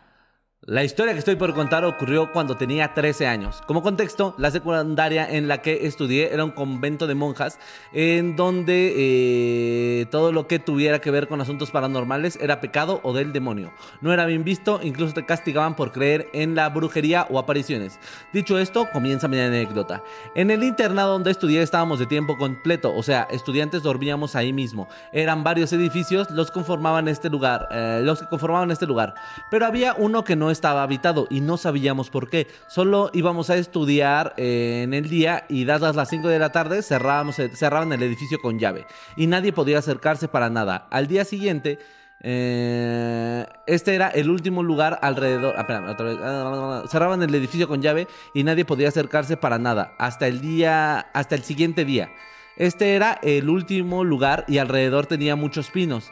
[0.66, 3.60] La historia que estoy por contar ocurrió cuando tenía 13 años.
[3.66, 7.58] Como contexto, la secundaria en la que estudié era un convento de monjas
[7.92, 13.12] en donde eh, todo lo que tuviera que ver con asuntos paranormales era pecado o
[13.12, 13.74] del demonio.
[14.00, 17.98] No era bien visto, incluso te castigaban por creer en la brujería o apariciones.
[18.32, 20.02] Dicho esto, comienza mi anécdota.
[20.34, 24.88] En el internado donde estudié estábamos de tiempo completo, o sea, estudiantes dormíamos ahí mismo.
[25.12, 29.14] Eran varios edificios los conformaban este lugar, eh, los que conformaban este lugar,
[29.50, 32.46] pero había uno que no estaba habitado y no sabíamos por qué.
[32.68, 36.82] Solo íbamos a estudiar eh, en el día y dadas las 5 de la tarde
[36.82, 38.86] cerrábamos cerraban el edificio con llave
[39.16, 40.88] y nadie podía acercarse para nada.
[40.90, 41.78] Al día siguiente
[42.26, 45.54] eh, este era el último lugar alrededor.
[45.58, 45.64] ah.
[45.68, 49.92] Ah, cerraban el edificio con llave y nadie podía acercarse para nada.
[49.98, 51.00] Hasta el día.
[51.12, 52.10] Hasta el siguiente día.
[52.56, 56.10] Este era el último lugar y alrededor tenía muchos pinos.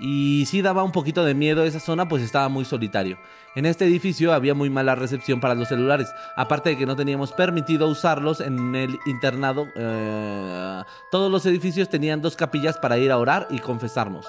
[0.00, 3.18] Y sí daba un poquito de miedo esa zona, pues estaba muy solitario.
[3.54, 7.32] En este edificio había muy mala recepción para los celulares, aparte de que no teníamos
[7.32, 9.66] permitido usarlos en el internado.
[9.76, 14.26] eh, todos los edificios tenían dos capillas para ir a orar y confesarnos.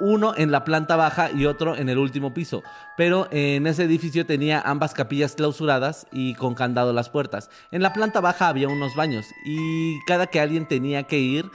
[0.00, 2.62] Uno en la planta baja y otro en el último piso.
[2.96, 7.50] Pero en ese edificio tenía ambas capillas clausuradas y con candado las puertas.
[7.72, 11.50] En la planta baja había unos baños y cada que alguien tenía que ir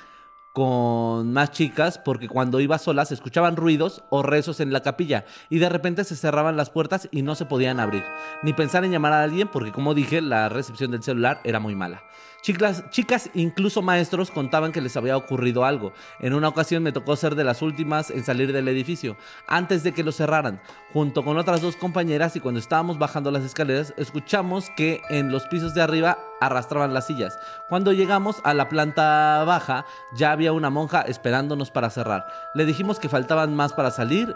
[0.53, 5.25] con más chicas porque cuando iba sola se escuchaban ruidos o rezos en la capilla
[5.49, 8.03] y de repente se cerraban las puertas y no se podían abrir.
[8.43, 11.75] Ni pensar en llamar a alguien porque como dije la recepción del celular era muy
[11.75, 12.03] mala.
[12.43, 15.93] Chicas, incluso maestros contaban que les había ocurrido algo.
[16.19, 19.15] En una ocasión me tocó ser de las últimas en salir del edificio,
[19.47, 23.45] antes de que lo cerraran, junto con otras dos compañeras y cuando estábamos bajando las
[23.45, 27.39] escaleras escuchamos que en los pisos de arriba arrastraban las sillas.
[27.69, 32.27] Cuando llegamos a la planta baja ya había una monja esperándonos para cerrar.
[32.55, 34.35] Le dijimos que faltaban más para salir.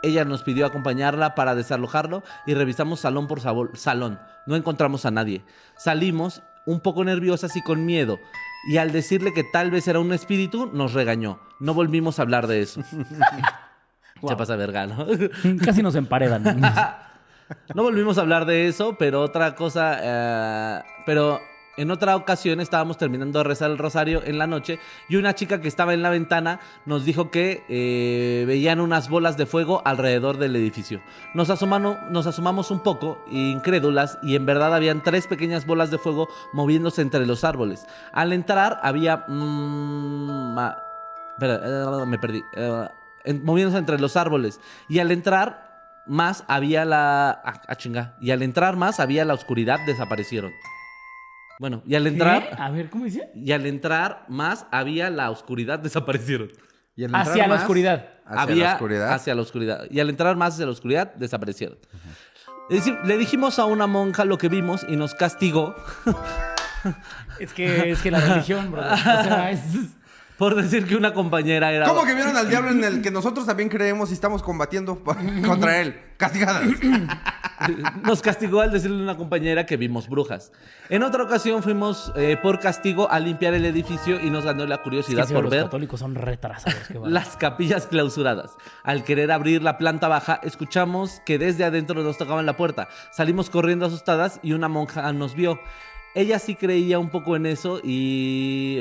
[0.00, 4.20] Ella nos pidió acompañarla para desalojarlo y revisamos salón por salón.
[4.46, 5.44] No encontramos a nadie.
[5.76, 8.20] Salimos un poco nerviosas y con miedo.
[8.68, 11.40] Y al decirle que tal vez era un espíritu, nos regañó.
[11.60, 12.82] No volvimos a hablar de eso.
[14.28, 15.06] Se pasa verga, ¿no?
[15.64, 16.44] Casi nos emparedan.
[17.74, 21.40] No volvimos a hablar de eso, pero otra cosa, eh, pero
[21.78, 25.60] en otra ocasión estábamos terminando de rezar el rosario en la noche y una chica
[25.60, 30.38] que estaba en la ventana nos dijo que eh, veían unas bolas de fuego alrededor
[30.38, 31.00] del edificio.
[31.34, 37.00] Nos, asomamos un poco, incrédulas, y en verdad habían tres pequeñas bolas de fuego moviéndose
[37.00, 37.86] entre los árboles.
[38.12, 39.24] Al entrar había...
[39.28, 40.58] mm,
[41.40, 42.42] eh, me perdí.
[42.54, 42.88] eh,
[43.42, 44.60] moviéndose entre los árboles.
[44.88, 45.68] Y al entrar
[46.08, 47.40] más había la...
[47.44, 48.14] Ah, ah, chinga.
[48.20, 50.52] Y al entrar más había la oscuridad, desaparecieron.
[51.58, 52.48] Bueno, y al entrar...
[52.50, 52.56] ¿Qué?
[52.58, 53.30] A ver, ¿cómo dice?
[53.34, 56.50] Y al entrar más había la oscuridad, desaparecieron.
[56.94, 58.08] Y al Hacia la oscuridad.
[58.24, 59.12] Hacia había la oscuridad.
[59.12, 59.84] hacia la oscuridad.
[59.90, 61.78] Y al entrar más hacia la oscuridad, desaparecieron.
[62.70, 65.74] Es decir, le dijimos a una monja lo que vimos y nos castigó
[67.38, 68.82] Es que, es que la religión, bro.
[68.82, 69.60] O sea, es...
[70.38, 71.86] por decir que una compañera era...
[71.86, 75.02] ¿Cómo que vieron al diablo en el que nosotros también creemos y estamos combatiendo
[75.44, 76.00] contra él?
[76.16, 76.64] Castigadas.
[78.04, 80.52] Nos castigó al decirle a una compañera que vimos brujas.
[80.88, 84.76] En otra ocasión fuimos eh, por castigo a limpiar el edificio y nos ganó la
[84.76, 86.78] Es curiosidad que sí, por los ver católicos son retrasados.
[86.86, 88.52] qué las capillas clausuradas.
[88.84, 92.88] Al querer abrir la planta baja, escuchamos que desde adentro nos tocaban la puerta.
[93.10, 95.58] Salimos corriendo asustadas y una monja nos vio.
[96.14, 98.80] Ella sí creía un poco en eso y...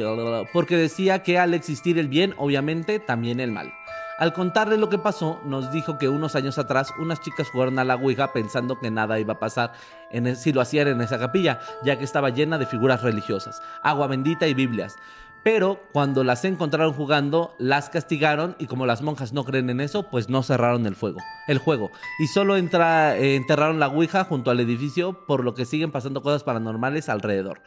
[0.53, 3.73] porque decía que al existir el bien, obviamente, también el mal.
[4.17, 7.83] Al contarle lo que pasó, nos dijo que unos años atrás unas chicas jugaron a
[7.83, 9.73] la Ouija pensando que nada iba a pasar
[10.09, 14.07] en si lo hacían en esa capilla, ya que estaba llena de figuras religiosas, agua
[14.07, 14.95] bendita y Biblias.
[15.47, 20.03] Pero cuando las encontraron jugando, las castigaron y como las monjas no creen en eso,
[20.09, 21.89] pues no cerraron el fuego, el juego.
[22.19, 26.43] Y solo eh, enterraron la Ouija junto al edificio, por lo que siguen pasando cosas
[26.43, 27.61] paranormales alrededor.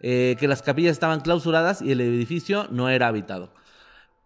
[0.00, 3.54] Eh, que las capillas estaban clausuradas y el edificio no era habitado.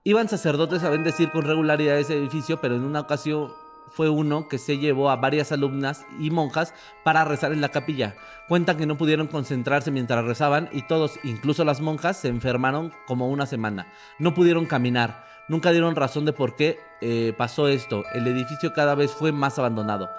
[0.03, 3.53] Iban sacerdotes a bendecir con regularidad ese edificio, pero en una ocasión
[3.89, 6.75] fue uno que se llevó a varias alumnas y monjas
[7.05, 8.17] para rezar en la capilla.
[8.49, 13.29] Cuentan que no pudieron concentrarse mientras rezaban y todos, incluso las monjas, se enfermaron como
[13.29, 13.87] una semana.
[14.19, 15.25] No pudieron caminar.
[15.49, 18.05] Nunca dieron razón de por qué eh, pasó esto.
[18.15, 20.11] El edificio cada vez fue más abandonado.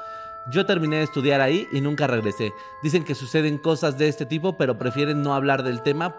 [0.50, 2.54] Yo terminé de estudiar ahí y nunca regresé.
[2.82, 6.16] Dicen que suceden cosas de este tipo, pero prefieren no hablar del tema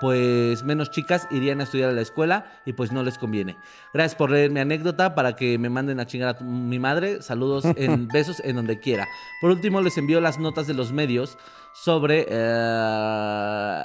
[0.00, 3.56] pues menos chicas irían a estudiar a la escuela y pues no les conviene.
[3.92, 7.22] Gracias por leer mi anécdota para que me manden a chingar a mi madre.
[7.22, 9.06] Saludos en besos en donde quiera.
[9.40, 11.36] Por último les envío las notas de los medios
[11.74, 13.84] sobre eh,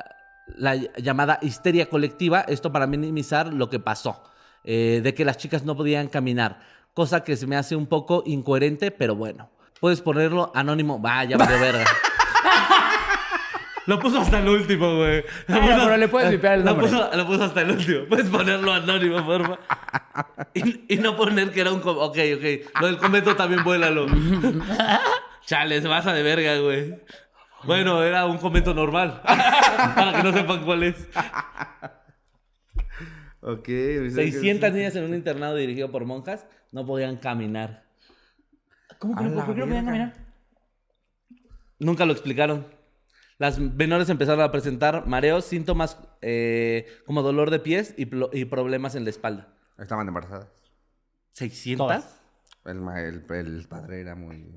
[0.58, 4.24] la llamada histeria colectiva, esto para minimizar lo que pasó,
[4.64, 6.60] eh, de que las chicas no podían caminar,
[6.94, 9.50] cosa que se me hace un poco incoherente, pero bueno.
[9.80, 11.00] Puedes ponerlo anónimo.
[11.00, 11.86] Vaya, vale verga.
[13.88, 15.24] Lo puso hasta el último, güey.
[15.48, 16.88] Lo Bueno, puso- pero le puedes limpiar el lo nombre.
[16.88, 18.06] puso, lo puso hasta el último.
[18.10, 19.60] Puedes ponerlo anónimo, porfa.
[20.54, 21.82] Y, y no poner que era un...
[21.82, 22.80] com- Ok, ok.
[22.82, 24.08] Lo del convento también vuélalo.
[25.46, 26.96] Chale, se pasa de verga, güey.
[27.64, 29.22] Bueno, era un convento normal.
[29.96, 31.08] Para que no sepan cuál es.
[33.42, 33.66] Ok.
[33.68, 37.84] 600 niñas en un internado dirigido por monjas no podían caminar.
[38.98, 40.14] ¿Cómo que A no, la ¿por qué no podían caminar?
[41.80, 42.66] Nunca lo explicaron.
[43.38, 48.08] Las menores empezaron a presentar mareos, síntomas eh, como dolor de pies y,
[48.38, 49.50] y problemas en la espalda.
[49.78, 50.48] Estaban embarazadas.
[51.38, 51.78] ¿600?
[51.78, 52.22] Todas.
[52.64, 54.50] El, ma- el, el padre era muy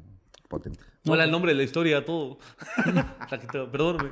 [0.48, 0.78] potente.
[1.06, 2.38] Hola el nombre de la historia, todo.
[3.72, 4.10] Perdóname.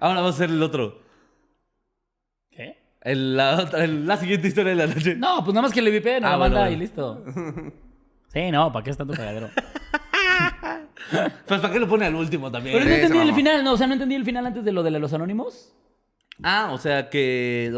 [0.00, 1.02] Ahora vamos a hacer el otro.
[2.50, 2.78] ¿Qué?
[3.02, 5.14] El- la, otra- el- la siguiente historia de la noche.
[5.16, 6.76] No, pues nada más que le vipeen a Ah, la bueno, banda bueno.
[6.76, 7.24] y listo.
[8.32, 9.48] Sí, no, ¿para qué es tanto cagadero?
[11.46, 12.76] Pues ¿para qué lo pone al último también?
[12.76, 14.82] Pero no entendí el final, no, o sea, no entendí el final antes de lo
[14.82, 15.72] de los anónimos.
[16.42, 17.70] Ah, o sea que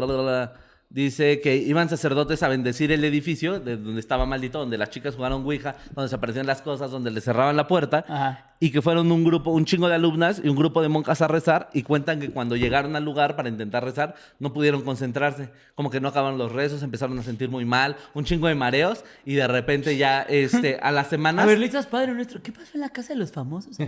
[0.89, 5.15] dice que iban sacerdotes a bendecir el edificio de donde estaba maldito, donde las chicas
[5.15, 8.05] jugaron Ouija, donde se aparecían las cosas, donde le cerraban la puerta.
[8.07, 8.45] Ajá.
[8.61, 11.29] Y que fueron un grupo, un chingo de alumnas y un grupo de monjas a
[11.29, 11.69] rezar.
[11.73, 15.49] Y cuentan que cuando llegaron al lugar para intentar rezar, no pudieron concentrarse.
[15.75, 19.05] Como que no acabaron los rezos, empezaron a sentir muy mal, un chingo de mareos.
[19.23, 21.43] Y de repente ya, este, a las semanas.
[21.43, 23.77] A ver, listas, Padre Nuestro, ¿qué pasó en la casa de los famosos?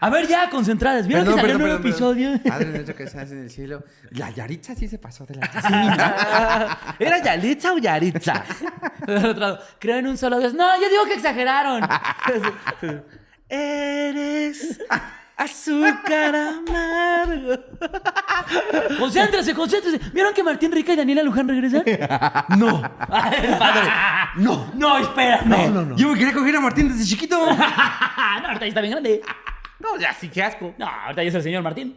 [0.00, 1.06] A ver, ya, concentradas.
[1.06, 2.30] ¿Vieron que salió un nuevo episodio?
[2.46, 3.82] Padre nuestro que estás en el cielo.
[4.10, 8.44] La Yaritza sí se pasó de la ¿Era Yalitza o Yaritza?
[9.78, 10.54] Creo en un solo Dios.
[10.54, 11.82] No, yo digo que exageraron.
[13.48, 14.80] Eres
[15.36, 17.62] azúcar amargo.
[18.98, 19.98] Concéntrese, concéntrese.
[20.12, 21.84] ¿Vieron que Martín Rica y Daniela Luján regresan?
[22.56, 22.82] No.
[23.08, 23.90] Padre.
[24.36, 24.72] No.
[24.74, 25.42] No, espera.
[25.44, 25.96] No, no, no.
[25.96, 27.38] Yo me quería coger a Martín desde chiquito.
[27.38, 29.20] no, ahorita ya está bien grande.
[29.78, 30.74] No, ya sí, qué asco.
[30.78, 31.96] No, ahorita ya es el señor Martín.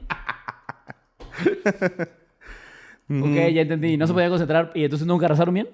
[3.10, 3.98] Ok, ya entendí.
[3.98, 5.70] No se podía concentrar y entonces nunca rezaron bien.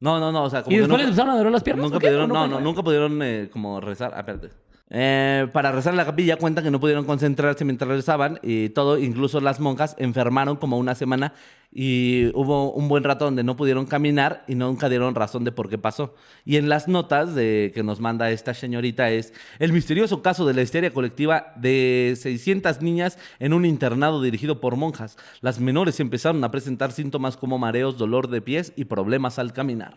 [0.00, 1.62] No, no, no, o sea, como ¿Y que después nunca- les empezaron a doler las
[1.64, 1.82] piernas?
[1.84, 2.06] Nunca ¿o qué?
[2.06, 4.12] pudieron, ¿O no, no, nunca pudieron eh, como rezar.
[4.14, 4.50] Ah, espérate.
[4.90, 8.98] Eh, para rezar en la capilla cuentan que no pudieron concentrarse mientras rezaban y todo,
[8.98, 11.34] incluso las monjas enfermaron como una semana
[11.70, 15.68] y hubo un buen rato donde no pudieron caminar y nunca dieron razón de por
[15.68, 16.14] qué pasó.
[16.46, 20.62] Y en las notas que nos manda esta señorita es el misterioso caso de la
[20.62, 25.18] histeria colectiva de 600 niñas en un internado dirigido por monjas.
[25.42, 29.96] Las menores empezaron a presentar síntomas como mareos, dolor de pies y problemas al caminar.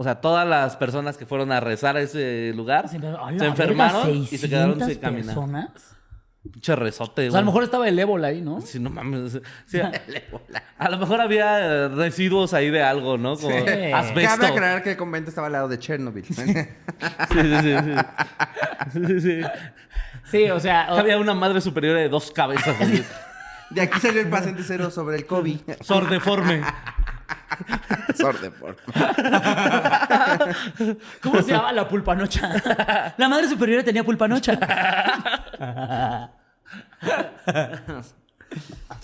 [0.00, 3.18] O sea, todas las personas que fueron a rezar a ese lugar Se se, enfer-
[3.20, 5.26] ¡A la enfermaron verga, y se quedaron 600 sin caminar.
[5.26, 5.96] personas?
[6.50, 8.62] Pinche rezote, O sea, a lo mejor estaba el ébola ahí, ¿no?
[8.62, 9.38] Sí, no mames.
[9.66, 9.78] Sí,
[10.78, 13.36] a lo mejor había residuos ahí de algo, ¿no?
[13.36, 13.92] Como Sí.
[13.92, 14.36] asbesto.
[14.40, 16.24] Cabe aclarar que el convento estaba al lado de Chernobyl.
[16.24, 16.44] Sí, sí,
[17.28, 17.94] sí, sí.
[19.06, 19.40] Sí, sí.
[20.30, 20.86] Sí, o sea...
[20.92, 22.74] o- Había una madre superior de dos cabezas.
[22.80, 23.04] así,
[23.70, 25.58] De aquí salió el paciente cero sobre el COVID.
[25.82, 26.62] Sordeforme.
[28.16, 28.76] Sorte, por
[31.22, 33.12] ¿Cómo se llama la pulpanocha?
[33.16, 34.58] La madre superiora tenía pulpanocha.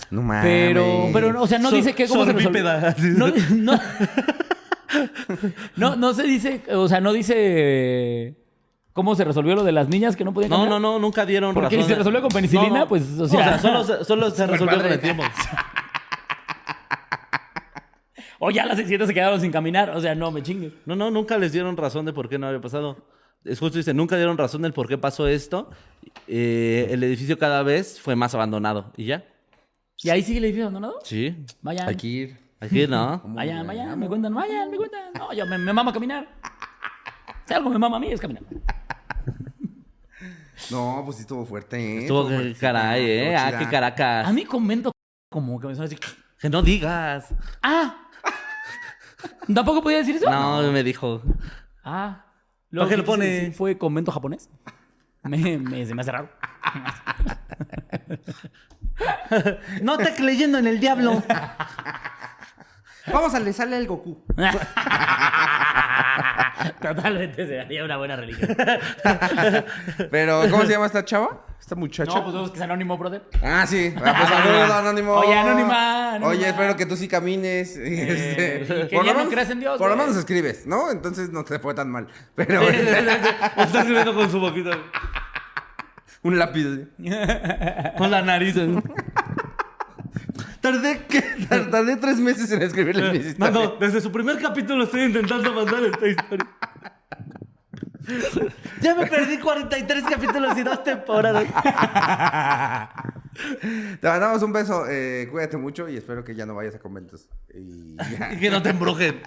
[0.09, 0.43] No mames.
[0.43, 2.63] Pero, pero, o sea, no Sor- dice que cómo se resolvió.
[3.15, 3.79] No, no,
[5.77, 8.35] no, no se dice, o sea, no dice
[8.93, 11.53] cómo se resolvió lo de las niñas que no podían No, no, no, nunca dieron
[11.53, 11.83] Porque razón.
[11.87, 14.99] si se resolvió con penicilina, pues, o sea- solo, se- solo se resolvió con el
[14.99, 15.23] tiempo.
[18.39, 20.73] O ya las 600 se quedaron sin caminar, o sea, no me chingues.
[20.85, 22.97] No, no, nunca les dieron razón de por qué no había pasado.
[23.43, 25.69] Es justo dice, nunca dieron razón del por qué pasó esto.
[26.27, 28.91] Eh, el edificio cada vez fue más abandonado.
[28.97, 29.25] ¿Y ya?
[30.03, 30.99] ¿Y ahí sigue el edificio abandonado?
[31.03, 31.35] Sí.
[31.61, 32.37] Vayan, Hay que ir.
[32.89, 33.21] No.
[33.25, 35.13] vayan, vayan, me cuentan, vayan, me cuentan.
[35.17, 36.27] No, yo me, me mama caminar.
[37.45, 38.43] Si algo me mama a mí es caminar.
[40.71, 41.99] No, pues sí estuvo fuerte, ¿eh?
[42.01, 42.55] Estuvo fuerte.
[42.59, 43.33] caray, ¿eh?
[43.35, 44.27] Estuvo Ah, qué caracas.
[44.27, 44.91] A mí convento
[45.29, 45.97] como que me suena así.
[46.39, 47.33] Que no digas.
[47.61, 47.96] ¡Ah!
[49.53, 50.29] ¿Tampoco podía decir eso?
[50.29, 51.21] No, me dijo.
[51.83, 52.25] Ah.
[52.71, 53.51] ¿Por qué lo que pone?
[53.51, 54.49] ¿Fue convento japonés?
[55.23, 56.29] Me, me- se me hace raro.
[59.81, 61.21] No te creyendo en el diablo.
[63.11, 64.23] Vamos a le sale el Goku.
[66.81, 68.55] Totalmente sería una buena religión.
[70.11, 71.43] Pero, ¿cómo se llama esta chava?
[71.59, 72.11] Esta muchacha.
[72.13, 73.23] No, pues vemos que es anónimo, brother.
[73.41, 73.93] Ah, sí.
[73.97, 75.13] Ah, pues saludos, Anónimo.
[75.15, 76.27] Oye, Anónima, Anónima.
[76.27, 77.75] Oye, espero que tú sí camines.
[77.77, 80.67] Este, y que por ya lo no menos- creas en Dios, Por lo menos escribes,
[80.67, 80.91] ¿no?
[80.91, 82.07] Entonces no te fue tan mal.
[82.35, 84.71] Pero Está escribiendo con su boquita.
[86.23, 86.65] un lápiz.
[87.97, 88.55] Con la nariz.
[90.71, 90.95] Tardé,
[91.49, 93.53] tar- tardé tres meses en escribirle mis No, historias.
[93.53, 96.47] no, desde su primer capítulo estoy intentando mandar esta historia.
[98.81, 101.43] Ya me perdí 43 capítulos y dos temporadas.
[104.01, 104.85] Te mandamos un beso.
[104.89, 107.27] eh, cuídate mucho y espero que ya no vayas a conventos.
[107.53, 107.95] Y
[108.39, 109.21] que no te embrujen.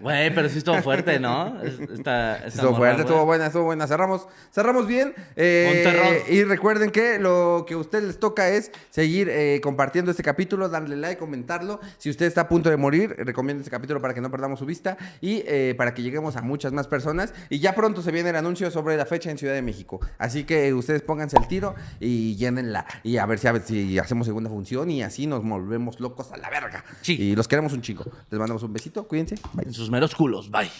[0.00, 1.60] Güey, pero sí estuvo fuerte, ¿no?
[1.62, 3.86] Es- Esta, esta Estuvo morra, fuerte, estuvo buena, estuvo buena.
[3.86, 5.14] Cerramos, cerramos bien.
[5.36, 10.22] eh, y recuerden que lo que a ustedes les toca es seguir eh, compartiendo este
[10.22, 11.80] capítulo, darle like, comentarlo.
[11.98, 14.66] Si usted está a punto de morir, recomiendo este capítulo para que no perdamos su
[14.66, 17.32] vista y eh, para que lleguemos a muchas más personas.
[17.48, 20.00] Y ya pronto se viene el anuncio sobre la fecha en Ciudad de México.
[20.18, 22.81] Así que ustedes pónganse el tiro y llénenla.
[23.02, 26.32] Y a ver si, a ver si hacemos segunda función y así nos volvemos locos
[26.32, 26.84] a la verga.
[27.00, 27.16] Sí.
[27.20, 28.04] Y los queremos un chingo.
[28.30, 29.36] Les mandamos un besito, cuídense.
[29.52, 29.66] Bye.
[29.66, 30.70] En sus meros culos, bye.